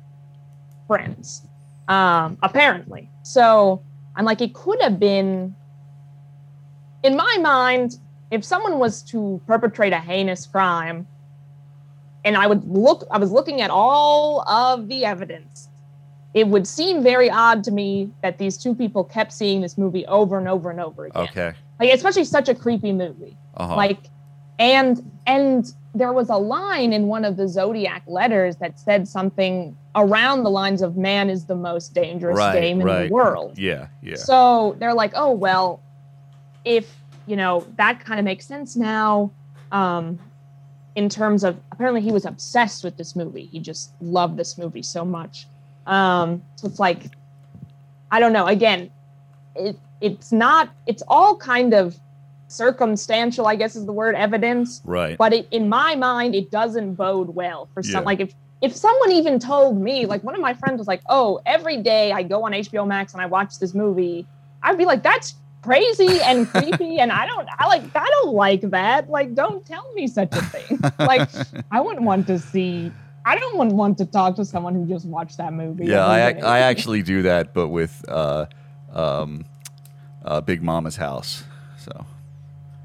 [0.87, 1.41] friends,
[1.89, 3.09] um, apparently.
[3.23, 3.83] So
[4.17, 5.55] I'm like, it could have been.
[7.03, 7.97] In my mind,
[8.35, 11.07] if someone was to perpetrate a heinous crime,
[12.25, 15.69] and I would look, I was looking at all of the evidence.
[16.35, 20.05] It would seem very odd to me that these two people kept seeing this movie
[20.07, 21.23] over and over and over again.
[21.23, 21.53] Okay.
[21.79, 23.77] Like, especially such a creepy movie Uh-huh.
[23.77, 23.99] like
[24.59, 29.77] and and there was a line in one of the zodiac letters that said something
[29.97, 33.09] around the lines of man is the most dangerous Right, game in right.
[33.09, 34.15] the world yeah, yeah.
[34.17, 35.81] so they're like oh well
[36.65, 36.97] if
[37.27, 39.31] you know that kind of makes sense now.
[39.73, 40.19] Um,
[40.95, 43.47] in terms of apparently he was obsessed with this movie.
[43.47, 45.47] He just loved this movie so much.
[45.87, 47.11] Um, so it's like,
[48.11, 48.47] I don't know.
[48.47, 48.91] Again,
[49.57, 50.71] it it's not.
[50.87, 51.97] It's all kind of
[52.49, 53.47] circumstantial.
[53.47, 54.81] I guess is the word evidence.
[54.85, 55.19] Right.
[55.19, 58.03] But it, in my mind, it doesn't bode well for some.
[58.03, 58.07] Yeah.
[58.07, 61.41] Like if if someone even told me, like one of my friends was like, "Oh,
[61.45, 64.27] every day I go on HBO Max and I watch this movie,"
[64.63, 65.35] I'd be like, "That's
[65.65, 69.09] crazy and creepy," and I don't, I like, I don't like that.
[69.09, 70.79] Like, don't tell me such a thing.
[70.99, 71.29] like,
[71.71, 72.93] I wouldn't want to see.
[73.25, 75.87] I don't want want to talk to someone who just watched that movie.
[75.87, 78.47] Yeah, I, ac- I actually do that, but with uh,
[78.93, 79.47] um,
[80.25, 81.43] uh, Big Mama's house.
[81.79, 82.07] So.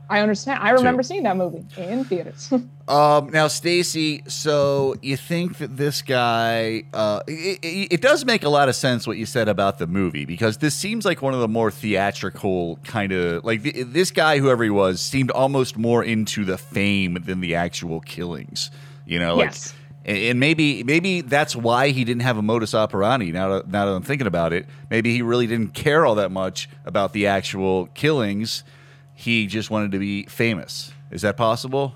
[0.09, 0.63] I understand.
[0.63, 2.51] I remember seeing that movie in theaters.
[2.89, 8.43] Um, now, Stacy, so you think that this guy, uh, it, it, it does make
[8.43, 11.35] a lot of sense what you said about the movie because this seems like one
[11.35, 15.77] of the more theatrical kind of like th- this guy, whoever he was, seemed almost
[15.77, 18.71] more into the fame than the actual killings.
[19.05, 19.75] You know, like, Yes.
[20.05, 23.31] and, and maybe maybe that's why he didn't have a modus operandi.
[23.31, 26.31] Now, that, now that I'm thinking about it, maybe he really didn't care all that
[26.31, 28.63] much about the actual killings.
[29.13, 30.91] He just wanted to be famous.
[31.11, 31.93] Is that possible?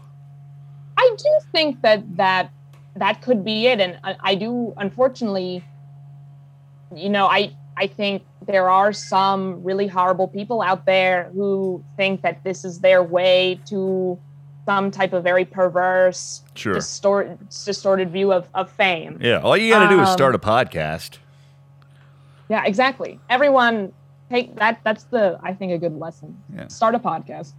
[1.04, 2.51] I do think that that
[2.95, 5.64] that could be it, and I, I do unfortunately,
[6.95, 12.22] you know, I I think there are some really horrible people out there who think
[12.22, 14.20] that this is their way to
[14.66, 16.74] some type of very perverse, Sure.
[16.76, 19.18] distort, distorted view of, of fame.
[19.22, 21.18] Yeah, all you got to do is Um, start a podcast.
[22.49, 23.20] Yeah, exactly.
[23.30, 23.91] Everyone
[24.30, 24.80] take that.
[24.84, 26.38] That's the I think a good lesson.
[26.56, 26.68] Yeah.
[26.68, 27.54] Start a podcast.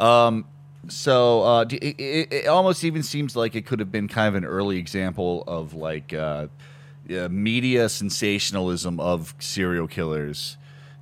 [0.00, 0.44] Um,
[0.88, 4.44] so uh, it, it, almost even seems like it could have been kind of an
[4.44, 6.48] early example of like uh,
[7.08, 10.56] media sensationalism of serial killers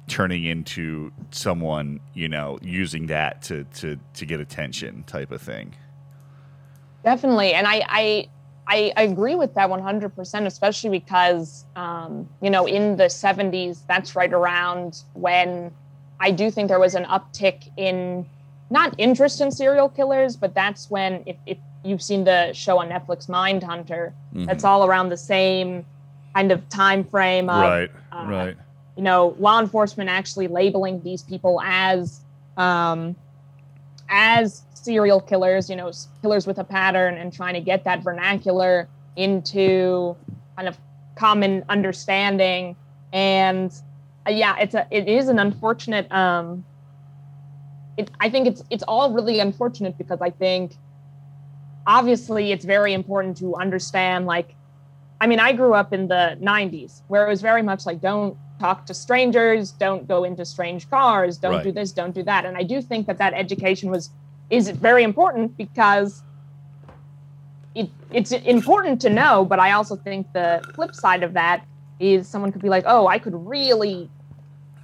[0.07, 5.75] turning into someone you know using that to to to get attention type of thing.
[7.05, 12.97] Definitely, and I I I agree with that 100%, especially because um, you know in
[12.97, 15.73] the 70s, that's right around when
[16.21, 18.27] I do think there was an uptick in
[18.71, 22.89] not interest in serial killers, but that's when if, if you've seen the show on
[22.89, 24.47] Netflix, Mindhunter, Mhm.
[24.47, 25.85] that's all around the same
[26.35, 28.57] kind of time frame of right, uh, right.
[28.97, 32.21] you know, law enforcement actually labeling these people as
[32.57, 33.17] um,
[34.09, 35.91] as serial killers, you know,
[36.23, 40.17] killers with a pattern, and trying to get that vernacular into
[40.57, 40.77] kind of
[41.17, 42.77] common understanding.
[43.13, 43.73] And
[44.27, 46.11] uh, yeah, it's a it is an unfortunate.
[46.13, 46.65] Um,
[48.01, 50.75] it, I think it's it's all really unfortunate because I think
[51.87, 54.55] obviously it's very important to understand like
[55.23, 58.39] I mean, I grew up in the 90s where it was very much like, don't
[58.59, 61.65] talk to strangers, don't go into strange cars, don't Right.
[61.65, 62.47] do this, don't do that.
[62.47, 64.11] And I do think that that education was
[64.49, 66.23] is very important because
[67.75, 69.45] it, it's important to know.
[69.45, 71.67] But I also think the flip side of that
[72.01, 74.11] is someone could be like, oh, I could really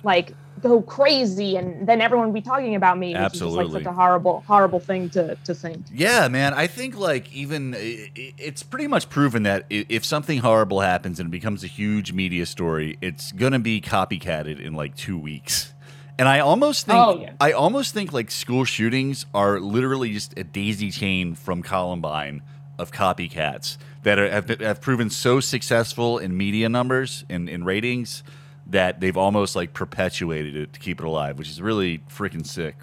[0.03, 0.35] like
[0.69, 3.65] go crazy, and then everyone would be talking about me, which is just Absolutely.
[3.75, 5.85] like such a horrible, horrible thing to to think.
[5.93, 6.55] Yeah, man.
[6.55, 7.79] I think like even i-
[8.17, 12.13] i- it's pretty much proven that if something horrible happens and it becomes a huge
[12.13, 15.73] media story, it's gonna be copycatted in like two weeks.
[16.19, 17.33] And I almost think Oh, yeah.
[17.41, 22.41] I almost think like school shootings are literally just a daisy chain from Columbine
[22.79, 28.23] of copycats that are, have, have proven so successful in media numbers and in ratings
[28.69, 32.77] that they've almost like perpetuated it to keep it alive, which is really freaking sick.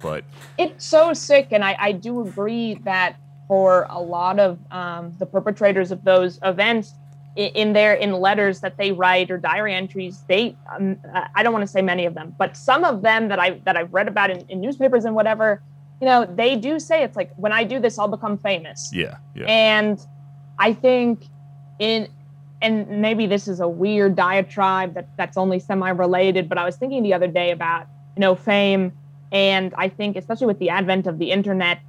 [0.00, 0.24] But
[0.58, 3.16] it's so sick and I, I do agree that
[3.48, 6.94] for a lot of um, the perpetrators of those events
[7.36, 10.98] in their in letters that they write or diary entries they um,
[11.36, 13.76] i don't want to say many of them but some of them that i that
[13.76, 15.62] i've read about in, in newspapers and whatever
[16.00, 19.18] you know they do say it's like when i do this i'll become famous yeah,
[19.36, 19.44] yeah.
[19.44, 20.00] and
[20.58, 21.24] I think
[21.78, 22.08] in
[22.60, 27.02] and maybe this is a weird diatribe that that's only semi-related, but I was thinking
[27.02, 27.86] the other day about,
[28.16, 28.92] you know, fame.
[29.30, 31.80] And I think especially with the advent of the internet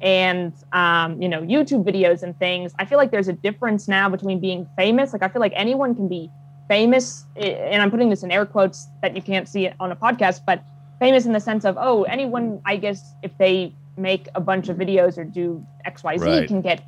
[0.00, 4.08] and um, you know, YouTube videos and things, I feel like there's a difference now
[4.08, 5.12] between being famous.
[5.12, 6.30] Like I feel like anyone can be
[6.68, 9.96] famous, and I'm putting this in air quotes that you can't see it on a
[9.96, 10.62] podcast, but
[10.98, 14.76] famous in the sense of, oh, anyone, I guess, if they make a bunch of
[14.76, 16.48] videos or do XYZ Right.
[16.48, 16.82] can get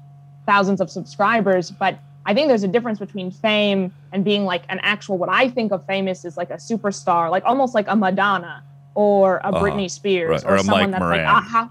[0.46, 1.70] thousands of subscribers.
[1.70, 5.48] But I think there's a difference between fame and being like an actual, what I
[5.48, 8.62] think of famous is like a superstar, like almost like a Madonna
[8.94, 9.64] or a Uh-huh.
[9.64, 11.24] Britney Spears Right, or a someone Mike that's Moran.
[11.24, 11.70] like, a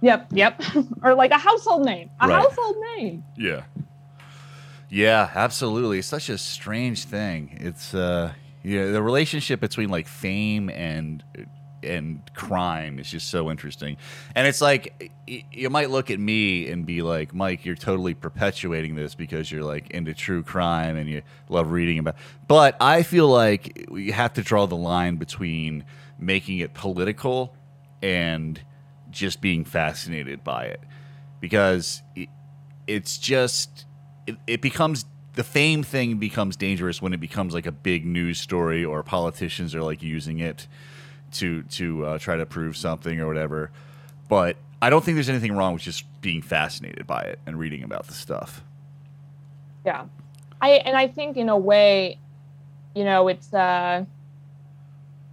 [0.00, 0.62] yep, yep.
[1.02, 2.42] or like a household name, a Right.
[2.42, 3.22] household name.
[3.36, 3.62] Yeah.
[4.88, 5.98] Yeah, absolutely.
[5.98, 7.58] It's such a strange thing.
[7.60, 11.22] It's uh yeah, the relationship between like fame and
[11.86, 13.96] and crime is just so interesting.
[14.34, 18.94] And it's like you might look at me and be like, Mike, you're totally perpetuating
[18.94, 22.16] this because you're like into true crime and you love reading about.
[22.46, 25.84] But I feel like you have to draw the line between
[26.18, 27.54] making it political
[28.02, 28.60] and
[29.10, 30.80] just being fascinated by it
[31.40, 32.28] because it,
[32.86, 33.86] it's just
[34.46, 38.84] it becomes the fame thing becomes dangerous when it becomes like a big news story
[38.84, 40.66] or politicians are like using it
[41.38, 43.70] to to uh, try to prove something or whatever
[44.28, 47.82] but i don't think there's anything wrong with just being fascinated by it and reading
[47.82, 48.62] about the stuff
[49.84, 50.06] Yeah.
[50.60, 52.18] I and I think in a way,
[52.94, 54.04] you know, it's uh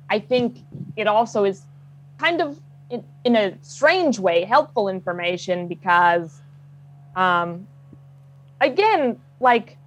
[0.10, 0.58] I think
[0.98, 1.64] it also is
[2.20, 6.42] kind of in, in a strange way helpful information because
[7.16, 7.66] um
[8.62, 9.78] again, like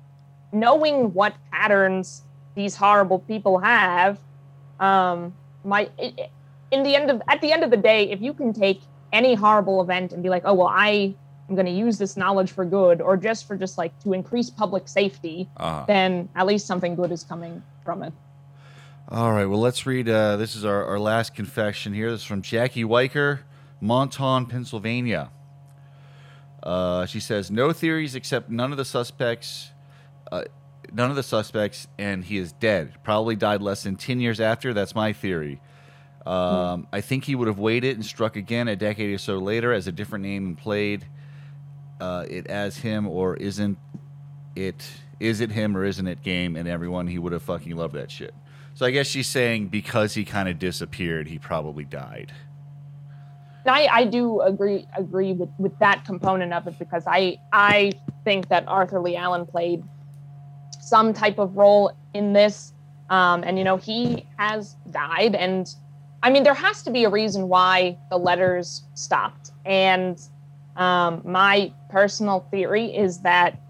[0.53, 2.23] knowing what patterns
[2.55, 4.19] these horrible people have
[4.81, 5.33] um
[5.67, 5.91] my
[6.71, 8.81] in the end of at the end of the day if you can take
[9.13, 11.15] any horrible event and be like oh well i
[11.49, 14.51] am going to use this knowledge for good or just for just like to increase
[14.51, 15.85] public safety uh-huh.
[15.87, 18.13] then at least something good is coming from it
[19.09, 20.09] All right, well, let's read.
[20.09, 22.11] Uh, this is our, our last confession here.
[22.11, 23.39] This is from Jackie Weicker,
[23.81, 25.31] Montauk, Pennsylvania.
[26.61, 29.71] Uh, she says, No theories except none of the suspects.
[30.33, 30.43] Uh,
[30.93, 32.95] none of the suspects, and he is dead.
[33.03, 34.75] Probably died less than 10 years after.
[34.75, 35.61] That's my theory.
[36.27, 39.73] Um, I think he would have waited and struck again a decade or so later
[39.73, 41.07] as a different name and played
[42.01, 43.79] uh, it as him, or isn't
[44.57, 44.87] it?
[45.21, 46.57] Is it him or isn't it game?
[46.57, 48.35] And everyone, he would have fucking loved that shit.
[48.75, 52.33] So I guess she's saying because he kind of disappeared, he probably died.
[53.65, 57.93] I, I do agree agree with, with that component of it because I I
[58.25, 59.83] think that Arthur Leigh Allen played
[60.87, 62.73] some type of role in this.
[63.11, 65.69] Um, and you know, he has died and
[66.23, 69.51] I mean there has to be a reason why the letters stopped.
[69.65, 70.21] And
[70.77, 73.61] um, my personal theory is that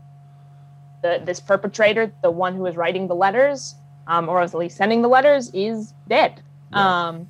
[1.02, 3.74] the, this perpetrator, the one who is writing the letters,
[4.06, 6.42] um, or at least sending the letters, is dead.
[6.72, 6.82] Right.
[6.82, 7.28] Um,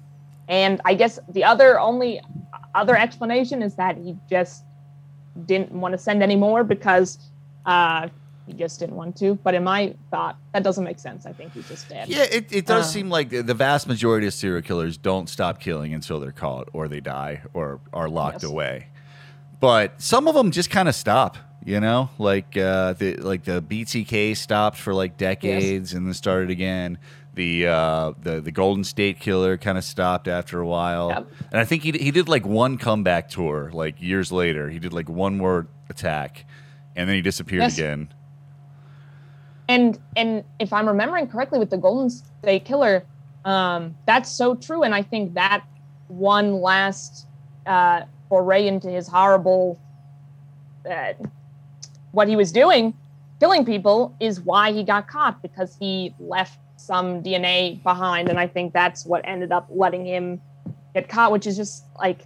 [0.48, 2.20] and I guess the other only
[2.74, 4.64] other explanation is that he just
[5.44, 7.18] didn't want to send any more because
[7.66, 8.08] uh,
[8.46, 9.34] he just didn't want to.
[9.42, 11.26] But in my thought, that doesn't make sense.
[11.26, 12.08] I think he's just dead.
[12.08, 12.88] Yeah, it, it does Uh.
[12.88, 16.88] seem like the, vast majority of serial killers don't stop killing until they're caught or
[16.88, 18.50] they die or are locked Yes.
[18.50, 18.86] away.
[19.58, 23.62] But some of them just kind of stop, you know, like uh, the like the
[23.62, 26.98] BTK stopped for like decades and then started again.
[27.34, 31.26] The uh, the the Golden State Killer kind of stopped after a while, Yep.
[31.52, 34.68] and I think he he did like one comeback tour like years later.
[34.70, 36.44] He did like one more attack,
[36.94, 37.78] and then he disappeared Yes.
[37.78, 38.12] again.
[39.68, 43.04] And and if I'm remembering correctly with the Golden State Killer,
[43.44, 44.82] um, that's so true.
[44.82, 45.64] And I think that
[46.08, 47.26] one last
[47.66, 49.78] uh, foray into his horrible,
[50.88, 51.12] uh,
[52.12, 52.94] what he was doing,
[53.40, 58.46] killing people, is why he got caught because he left some DNA behind, and I
[58.46, 60.40] think that's what ended up letting him
[60.94, 61.32] get caught.
[61.32, 62.20] Which is just like,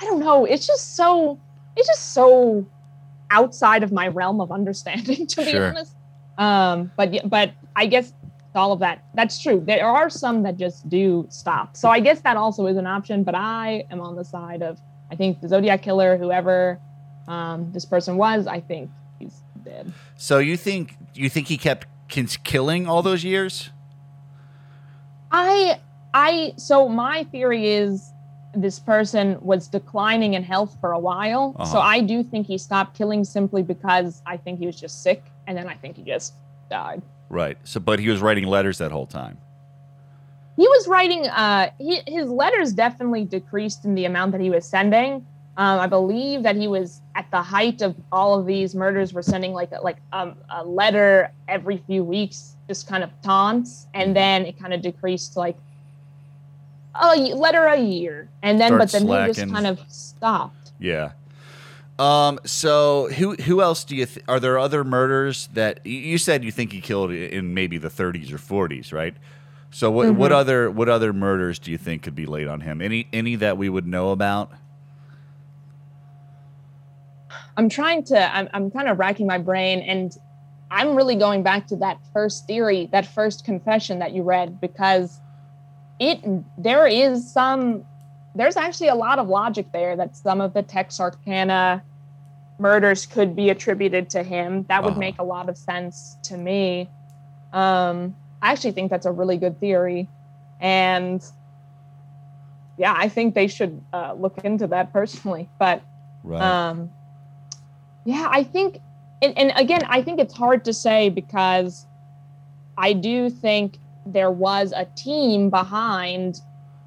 [0.00, 1.40] I don't know, it's just so,
[1.76, 2.66] it's just so
[3.30, 5.68] outside of my realm of understanding, to be Sure.
[5.68, 5.94] honest.
[6.38, 8.12] Um, but but I guess
[8.54, 9.62] all of that that's true.
[9.64, 11.76] There are some that just do stop.
[11.76, 13.22] So I guess that also is an option.
[13.24, 14.78] But I am on the side of
[15.10, 16.78] I think the Zodiac killer, whoever
[17.28, 19.92] um, this person was, I think he's dead.
[20.16, 21.86] So you think you think he kept
[22.44, 23.70] killing all those years?
[25.30, 25.80] I
[26.14, 28.12] I so my theory is
[28.54, 31.54] this person was declining in health for a while.
[31.64, 31.80] So Uh-huh.
[31.80, 35.56] I do think he stopped killing simply because I think he was just sick, and
[35.56, 36.34] then I think he just
[36.70, 37.02] died.
[37.28, 37.56] Right.
[37.64, 39.38] So, but he was writing letters that whole time.
[40.56, 44.64] he was writing uh he, his letters definitely decreased in the amount that he was
[44.66, 45.24] sending
[45.56, 49.22] um, i believe that he was at the height of all of these murders were
[49.22, 54.14] sending like a, like um, a letter every few weeks just kind of taunts and
[54.14, 55.56] then it kind of decreased to like
[57.00, 61.12] a letter a year and then but Start then he just kind of stopped Yeah.
[62.02, 62.40] Um.
[62.44, 66.50] So who who else do you th- are there other murders that you- said you
[66.50, 69.14] think he killed in maybe the 30s or 40s, right?
[69.70, 70.34] So what what Mhm.
[70.34, 72.82] other what other murders do you think could be laid on him?
[72.82, 74.50] Any any that we would know about?
[77.56, 80.12] I'm trying to I'm, I'm kind of racking my brain and
[80.70, 85.20] I'm really going back to that first theory, that first confession that you read because
[86.00, 86.18] it
[86.58, 87.84] there is some
[88.34, 91.82] there's actually a lot of logic there that some of the Texarkana
[92.66, 94.64] murders could be attributed to him.
[94.68, 95.00] That would Uh-huh.
[95.00, 96.88] make a lot of sense to me.
[97.52, 100.08] Um I actually think that's a really good theory.
[100.60, 101.22] And
[102.78, 105.48] yeah, I think they should uh, look into that personally.
[105.60, 105.82] But
[106.24, 106.40] Right.
[106.42, 106.90] um,
[108.04, 108.78] yeah, I think,
[109.22, 111.86] and, and again, I think it's hard to say because
[112.78, 116.40] I do think there was a team behind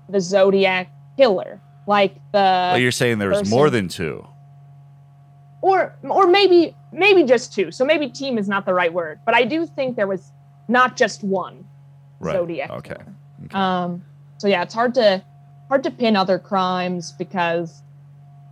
[0.09, 4.25] the Zodiac killer, like the well, you're saying there was person- more than two.
[5.65, 7.71] Or or maybe maybe just two.
[7.71, 10.31] So maybe team is not the right word, but I do think there was
[10.67, 11.65] not just one
[12.19, 12.33] Right.
[12.33, 12.69] Zodiac.
[12.69, 12.95] Okay.
[13.45, 13.57] Okay.
[13.57, 14.03] Um,
[14.37, 15.23] so yeah, it's hard to
[15.67, 17.81] hard to pin other crimes because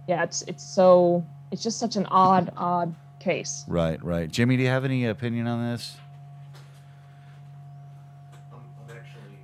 [0.08, 3.64] yeah, it's it's so it's just such an odd odd case.
[3.68, 4.30] Right, right.
[4.30, 5.96] Jimmy, do you have any opinion on this?
[8.52, 9.38] I'm I'm actually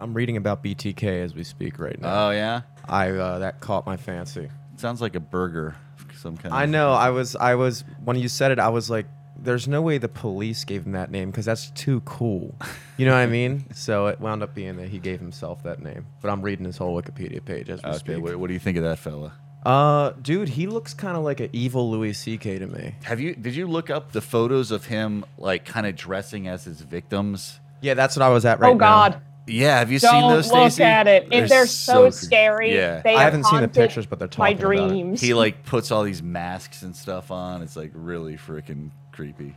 [0.00, 2.28] I'm reading about BTK as we speak right now.
[2.28, 4.48] Oh yeah, I uh, that caught my fancy.
[4.76, 5.91] sounds like a burger, of
[6.22, 6.54] some kind.
[6.54, 6.92] I of- know.
[6.92, 7.36] I was.
[7.36, 7.84] I was.
[8.04, 9.06] When you said it, I was like,
[9.38, 12.54] "There's no way the police gave him that name because that's too cool."
[12.96, 13.64] You know what I mean?
[13.74, 16.06] So it wound up being that he gave himself that name.
[16.22, 18.22] But I'm reading his whole Wikipedia page as we Okay, speak.
[18.22, 19.32] what, what do you think of that fella?
[19.64, 22.58] Uh, dude, he looks kind of like an evil Louis C.K.
[22.58, 22.94] to me.
[23.04, 23.34] Have you?
[23.34, 27.60] Did you look up the photos of him, like kind of dressing as his victims?
[27.80, 28.78] Yeah, that's what I was at right oh now.
[28.78, 30.52] God, Yeah, have you seen don't those?
[30.52, 30.84] look Stacy?
[30.84, 31.28] at it.
[31.32, 32.74] If they're so, cre- scary.
[32.74, 34.88] Yeah, They I have haven't seen the pictures, but they're my talking about it.
[34.90, 35.20] dreams.
[35.20, 37.60] he like puts all these masks and stuff on.
[37.62, 39.54] It's like really freaking creepy.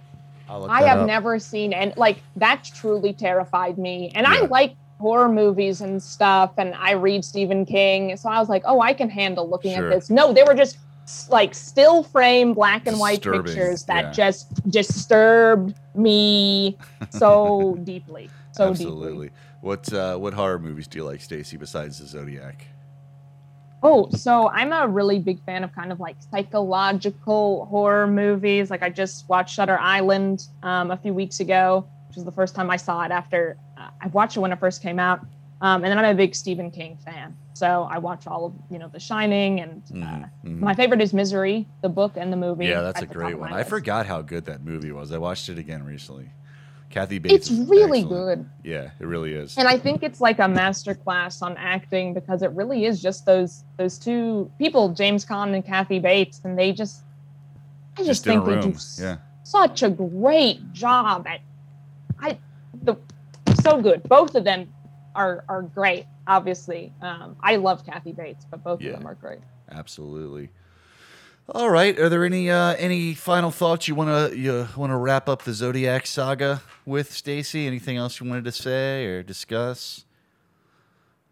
[0.49, 1.07] I'll look I have up.
[1.07, 4.11] never seen and like that truly terrified me.
[4.15, 8.47] And I like horror movies and stuff, and I read Stephen King, so I was
[8.49, 9.91] like, oh, I can handle looking Sure.
[9.91, 10.09] at this.
[10.09, 10.77] No, they were just
[11.29, 14.11] like still frame black and white Disturbing, pictures that yeah.
[14.11, 16.77] just disturbed me
[17.11, 19.27] so deeply, so Absolutely.
[19.27, 19.31] deeply.
[19.65, 21.57] What uh, what horror movies do you like, Stacy?
[21.57, 22.67] Besides the Zodiac?
[23.81, 28.69] Oh, so I'm a really big fan of kind of like psychological horror movies.
[28.69, 32.53] Like I just watched Shutter Island um, a few weeks ago, which was the first
[32.53, 35.21] time I saw it after uh, I watched it when it first came out.
[35.61, 38.77] Um, and then I'm a big Stephen King fan, so I watch all of you
[38.77, 40.59] know The Shining, and uh, Mhm, mhm.
[40.59, 42.67] my favorite is Misery, the book and the movie.
[42.67, 43.51] Yeah, that's a great one.
[43.51, 45.11] I forgot how good that movie was.
[45.11, 46.29] I watched it again recently.
[46.95, 47.49] Kathy Bates.
[47.49, 48.43] It's really excellent.
[48.63, 48.69] good.
[48.71, 49.57] Yeah, it really is.
[49.57, 53.25] and I think it's like a master class on acting because it really is just
[53.25, 57.03] those those two people, James Caan and Kathy Bates, and they just
[57.97, 59.17] I just, Just think they do yeah.
[59.43, 61.41] such a great job at
[62.17, 62.37] I
[62.83, 62.95] the
[63.61, 64.01] so good.
[64.03, 64.73] Both of them
[65.15, 66.05] are are great.
[66.27, 68.91] Obviously, um, I love Kathy Bates, but both Yeah.
[68.91, 69.39] of them are great.
[69.69, 70.49] Absolutely.
[71.47, 71.97] All right.
[71.99, 75.43] Are there any uh, any final thoughts you want to you want to wrap up
[75.43, 77.67] the Zodiac saga with, Stacy?
[77.67, 80.05] Anything else you wanted to say or discuss?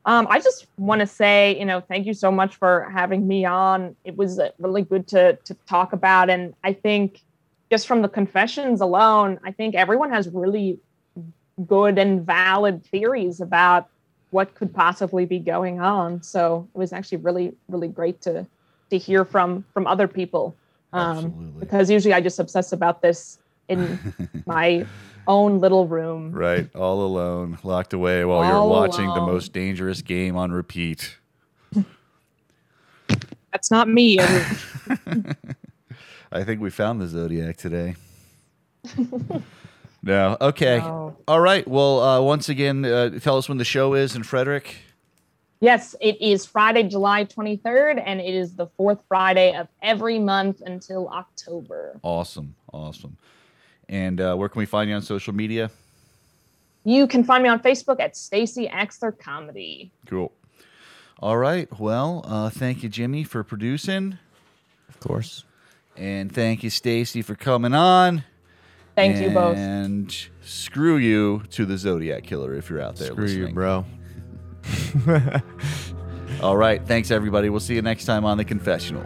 [0.06, 3.46] Um, I just want to say, you know, thank you so much for having me
[3.46, 3.96] on.
[4.04, 7.22] It was uh, really good to to talk about, and I think
[7.72, 10.78] just from the confessions alone, I think everyone has really
[11.66, 13.90] good and valid theories about
[14.30, 16.22] what could possibly be going on.
[16.22, 18.46] So it was actually really, really great to
[18.94, 20.56] to hear from from other people,
[20.94, 24.00] um, because usually I just obsess about this in
[24.46, 24.86] my
[25.28, 26.32] own little room.
[26.32, 31.18] Right, all alone, locked away while you're All watching the most dangerous game on repeat.
[33.52, 34.20] That's not me.
[36.32, 37.96] I think we found the Zodiac today.
[40.04, 40.80] no, okay.
[40.80, 41.16] No.
[41.28, 41.68] All right.
[41.68, 44.78] Well, uh, once again, uh, tell us when the show is in Frederick.
[45.64, 50.62] Yes, it is Friday, July 23rd, and it is the fourth Friday of every month
[50.66, 51.98] until October.
[52.04, 53.16] Awesome, awesome.
[53.88, 55.72] And uh, where can we find you on social media?
[56.84, 59.90] You can find me on Facebook at Stacy Axler Comedy.
[60.06, 60.34] Cool.
[61.20, 61.70] All right.
[61.80, 64.18] Well, uh, thank you, Jimmy, for producing,
[64.90, 65.46] Of course.
[65.96, 68.26] and thank you, Stacy, for coming on.
[68.96, 69.56] Thank you both.
[69.56, 73.08] And screw you to the Zodiac Killer if you're out there.
[73.08, 73.48] Screw listening.
[73.48, 73.86] you, bro.
[76.42, 76.86] All right.
[76.86, 77.50] Thanks, everybody.
[77.50, 79.06] We'll see you next time on the confessional.